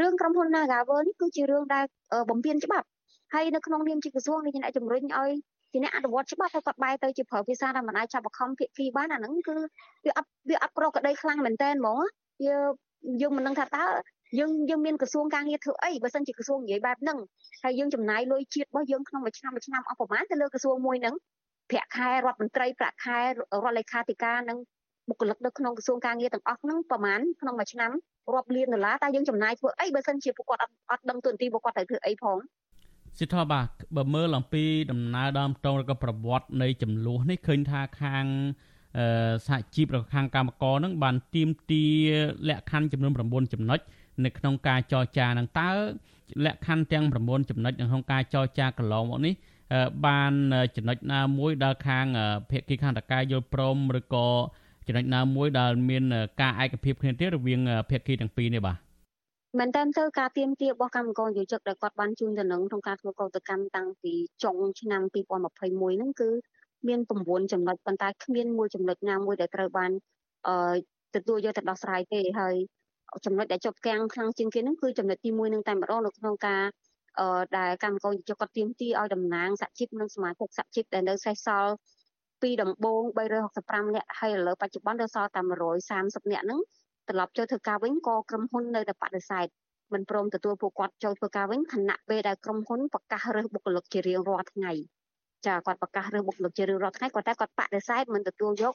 [0.00, 1.84] រឿងក្រុមហ៊ុន Nagavel នេះគឺជារឿងដែល
[2.30, 2.86] បំពានច្បាប់
[3.34, 5.30] ហើយនៅក្នុងនាមជាក្រសួងនេះអ្នកជំរុញឲ្យ
[5.72, 9.56] ជាអ្នកអនុវត្តច្បាប់ហើយគាត់បែរទៅជាប្រើភាសាដែលមិនអាចចាប់បង្ខំភាគីបានអាហ្នឹងគឺ
[10.04, 12.00] វាអត់វាអត់ប្រកក្តីខ្លាំងមែនតើហ្មង
[12.46, 12.70] យើង
[13.20, 13.84] យើងមិនដឹងថាតើ
[14.38, 17.18] យើងយើងមានក្រសួងការងារធ្វើអីបើសិនជាក្រសួងនិយាយបែបហ្នឹង
[17.64, 21.14] ហើយយើងចំណាយលុយជាតិរបស់យើងក្នុងមួយឆ្នាំមួយឆ្នាំអស់ប្រមាណទៅលើក្រសួងមួយហ្នឹង
[21.70, 24.58] ប្រាក់ខែរដ្ឋមន្ត្រីប្រាក់ខែរដ្ឋលេខាធិការនិង
[25.08, 27.90] បុគ្គលិកនៅក្នុងក្រសួងការងារទាំងអស់ហ្នឹងប្រហែលក្នុងមួយឆ្នាំ
[28.34, 32.38] រាប់លានដុល្លារតែយើងចំណាយធ្វើអីបើសិនជាពួកគាត់អត់អត់ដឹងទូនទីពួកគាត់ត្រូវធ្វើអីផង
[33.18, 33.66] សិទ្ធិបាទ
[33.96, 38.24] បើមើលអំពីដំណើរដើមតងឬក៏ប្រវត្តិនៃចំនួននេះឃើញថាខាង
[39.46, 41.84] សហជីពឬខាងកម្មករនឹងបានទៀមទា
[42.48, 43.78] លក្ខខណ្ឌចំនួន9ចំណុច
[44.24, 45.70] នៅក្នុងការចរចានឹងតើ
[46.44, 49.34] លក្ខខណ្ឌទាំង9ចំណុចនៅក្នុងការចរចាកន្លងមកនេះ
[50.06, 50.32] បាន
[50.76, 52.06] ចំណុចណាមួយដល់ខាង
[52.50, 54.28] ភាគីខាងតកាយយល់ព្រមឬក៏
[54.86, 56.04] ចំណុចណាមួយដែលមាន
[56.40, 57.60] ការឯកភាពគ្នាទេរវាង
[57.90, 58.78] ភាគីទាំងពីរនេះបាទ
[59.58, 64.12] មែនតើទៅការទៀមទារបស់កម្មករយោជកដែលគាត់បានជូនទៅនឹងក្នុងការធ្វើកោតកម្មតាំងពី
[64.44, 66.30] ចុងឆ្នាំ2021ហ្នឹងគឺ
[66.88, 69.90] មាន9ចំណុចប៉ុន្តែគ្មានមួយចំណុចណាមួយដែលត្រូវបាន
[70.46, 70.76] អឺ
[71.14, 72.54] ទទួលយកទៅដោះស្រាយទេហើយ
[73.24, 76.62] ចំណុចដែលជាប់គាំងខ្លាំងជាងគេហ្នឹងគឺចំណុចទី1នឹងតែម្ដងនៅក្នុងការ
[77.18, 81.72] អឺដែលកម្មករយុគាត់ទៀមទីឲ្យតំណាងសហជីពនិងសមាជិកសហជីពដែលនៅសេសសល់
[82.42, 83.02] ពីដំបូង
[83.48, 85.40] 365នាក់ហើយឥឡូវបច្ចុប្បន្ននៅសល់តែ
[85.86, 86.60] 130នាក់ហ្នឹង
[87.08, 89.46] ត្រឡប់ចូលធ្វើការវិញក៏ក្រុមហ៊ុននៅតែបដិសេធ
[89.92, 94.72] មិនព្រមទទួលពួកគាត់ចូលធ្វើការវិញខណៈពេលដែលក្រុមហ៊ុនប្រកាសរើសបុគ្គលិកជារៀងរាល់ថ្ងៃ
[95.46, 98.74] ចាគាត់ប្រកាសរើសបុគ្គលិកជារៀងរាល់ថ្ងៃគាត់តែគាត់បដិសេធមិនទទួលយក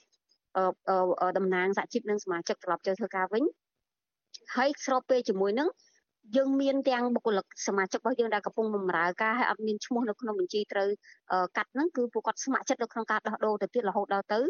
[1.37, 3.43] តំណាងសហជីពនិងសមាជិកត្រឡប់ចូលធ្វើការវិញ
[4.56, 5.68] ហើយស្របពេលជាមួយនឹង
[6.36, 10.88] យើងមានទាំងបុគ្គលិកសមាជិករបស់យើងដែលកំពុងបម្រើការហើយអត់មានឈ្មោះនៅក្នុងបញ្ជីត្រូវ
[11.56, 14.40] កាត់ហ្នឹងគឺពួកគាត់ស្ម័គ្រចិត្តនៅក្នុងការដោះដូរទៅទៀតរហូតដល់ទៅ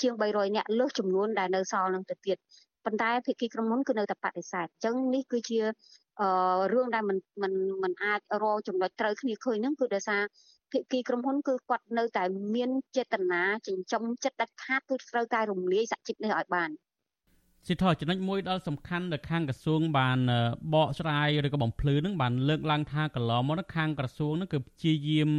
[0.00, 2.36] ជាង300នាក់លើសចំនួនដែលនៅសល់នឹងទៅទៀត
[2.84, 5.58] ប៉ុន្តែភាគីក្រុមហ៊ុនគឺនៅតែបដិសេធអញ្ចឹងនេះគឺជា
[6.20, 6.28] អឺ
[6.72, 7.52] រឿងដែលมันมัน
[7.82, 10.22] มันអាចរកចំណុចត្រូវគ្នាឃើញហ្នឹងគឺដោយសារ
[10.72, 16.70] ភាគីក្រុមហ៊ុនគឺគាត់នៅតែមានចេតនាចិញ្ចឹមចិត្តដាច់ខាតគឺត្រូវតែរំលាយសហជីពនេះឲ្យបាន
[17.67, 20.19] សិទ្ធិចំណុចមួយដល់សំខាន់ដែលខាងក្រសួងបាន
[20.73, 25.29] បកស្រាយឬក៏បំភ្លឺនឹងបានលើកឡើងថាកន្លងមកខាងក្រសួងនឹងគឺព្យាយាម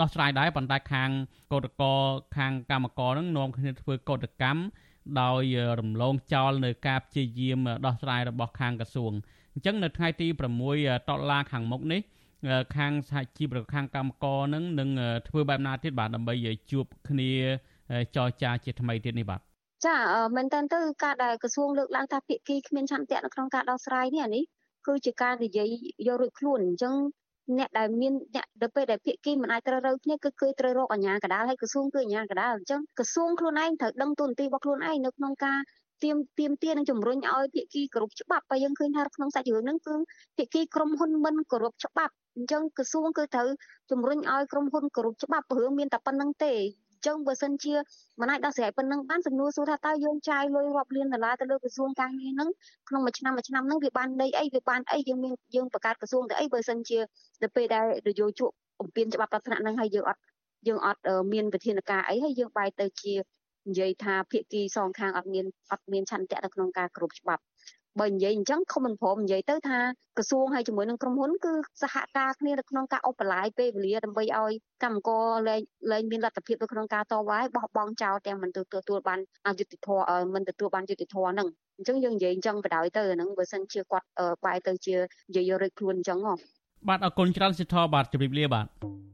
[0.00, 1.10] ដោះស្រាយដែរប៉ុន្តែខាង
[1.52, 1.88] កោតក្រ
[2.36, 4.60] ខាងកម្មករនឹងនាំគ្នាធ្វើកោតកម្ម
[5.20, 5.42] ដោយ
[5.80, 9.12] រំលងចោលនៅការព្យាយាមដោះស្រាយរបស់ខាងក្រសួង
[9.54, 10.26] អញ្ចឹងនៅថ្ងៃទី
[10.68, 12.00] 6ដុល្លារខាងមុខនេះ
[12.76, 14.88] ខាងសហជីពឬខាងកម្មករនឹងនឹង
[15.28, 16.34] ធ្វើបែបណាទៀតបាទដើម្បី
[16.70, 17.30] ជួបគ្នា
[18.16, 19.42] ចរចាជាថ្មីទៀតនេះបាទ
[19.86, 19.96] ចា
[20.36, 24.44] មែនតើទៅការដែលក្រសួងលើកឡើងថាភាគីគ្មានឆន្ទៈនៅក្នុងការដោះស្រាយនេះនេះ
[24.86, 25.68] គឺជាការនិយាយ
[26.06, 26.94] យករួចខ្លួនអញ្ចឹង
[27.58, 35.58] អ្នកដែលមានអ្នកទៅពេលដែលភាគីមិនអាចត្រូវរើគ្នាគឺគឺត្រូវរកអាជ្ញាកណ្ដាលហើយក្រសួងគឺអាជ្ញាកណ្ដាលអញ្ចឹងក្រសួងខ្លួនឯងត្រូវដឹងទូនទីរបស់ខ្លួនឯងនៅក្នុងការ
[36.02, 39.94] ទៀមទៀមទានិងជំរុញឲ្យភាគីគោរពច្បាប់បើយើងឃើញថាក្នុងសាច់រឿងហ្នឹងគឺ
[40.36, 43.48] ភាគីក្រុមហ៊ុនមិនគោរពច្បាប់អញ្ចឹងក្រសួងគឺត្រូវ
[43.90, 46.52] ជំរុញឲ្យក្រុមហ៊ុនគោរពច្បាប់រឿងមានតែប៉ុណ្្នឹងទេ
[47.06, 47.74] ចឹងបើសិនជា
[48.20, 52.48] មិនអាចដោះស្រាយប៉ុណ្ណឹងបានសំណួរសួរថាតើយើងចាយលុយរាប់លានដុល្លារទៅលើក្រសួងការងារហ្នឹង
[52.88, 56.98] ក្នុងមួយឆ្នាំមួយឆ្នាំហ្នឹងវាបានដីអីវាបានអីយើងមានយើងបង្កើតក្រសួងទៅអីបើសិនជា
[57.42, 58.50] ទៅពេលដែលនយោជក
[58.80, 60.20] អំពានច្បាប់លក្ខណៈហ្នឹងហើយយើងអត់
[60.68, 61.00] យើងអត់
[61.32, 63.14] មានវិធានការអីហើយយើងបែរទៅជា
[63.68, 67.42] និយាយថាភាគីសងខាងអត់មានអត់មានឆន្ទៈនៅក្នុងការគ្រប់ច្បាប់
[68.00, 69.78] បើនិយាយអញ្ចឹងខំមិនព្រមនិយាយទៅថា
[70.18, 74.52] ក្រសួងហើយជាមួយនឹងក្រុមហ៊ុនគឺសហការគ្នានៅក្នុងការអបលាយពេលវេលាដើម្បីឲ្យ
[74.84, 75.60] កម្មករលែង
[75.92, 84.06] លែងមានលទ្ធភាពនៅក្នុងការតវ៉ាបោះបង់ចោលទាំងមិនទទួលបានអយុត្តិធម៌មិនទទួលបានយុត្តិធម៌ហ្នឹងអញ្ចឹងយើងនិយាយអញ្ចឹងបដ ாய் ទៅហ្នឹងបើសិនជាគាត់
[84.44, 84.96] បែរទៅជា
[85.28, 86.34] និយាយរឹកខ្លួនអញ្ចឹងហ៎
[86.88, 89.13] បាទអរគុណច្រើនសិទ្ធិបាទជម្រាបលាបាទ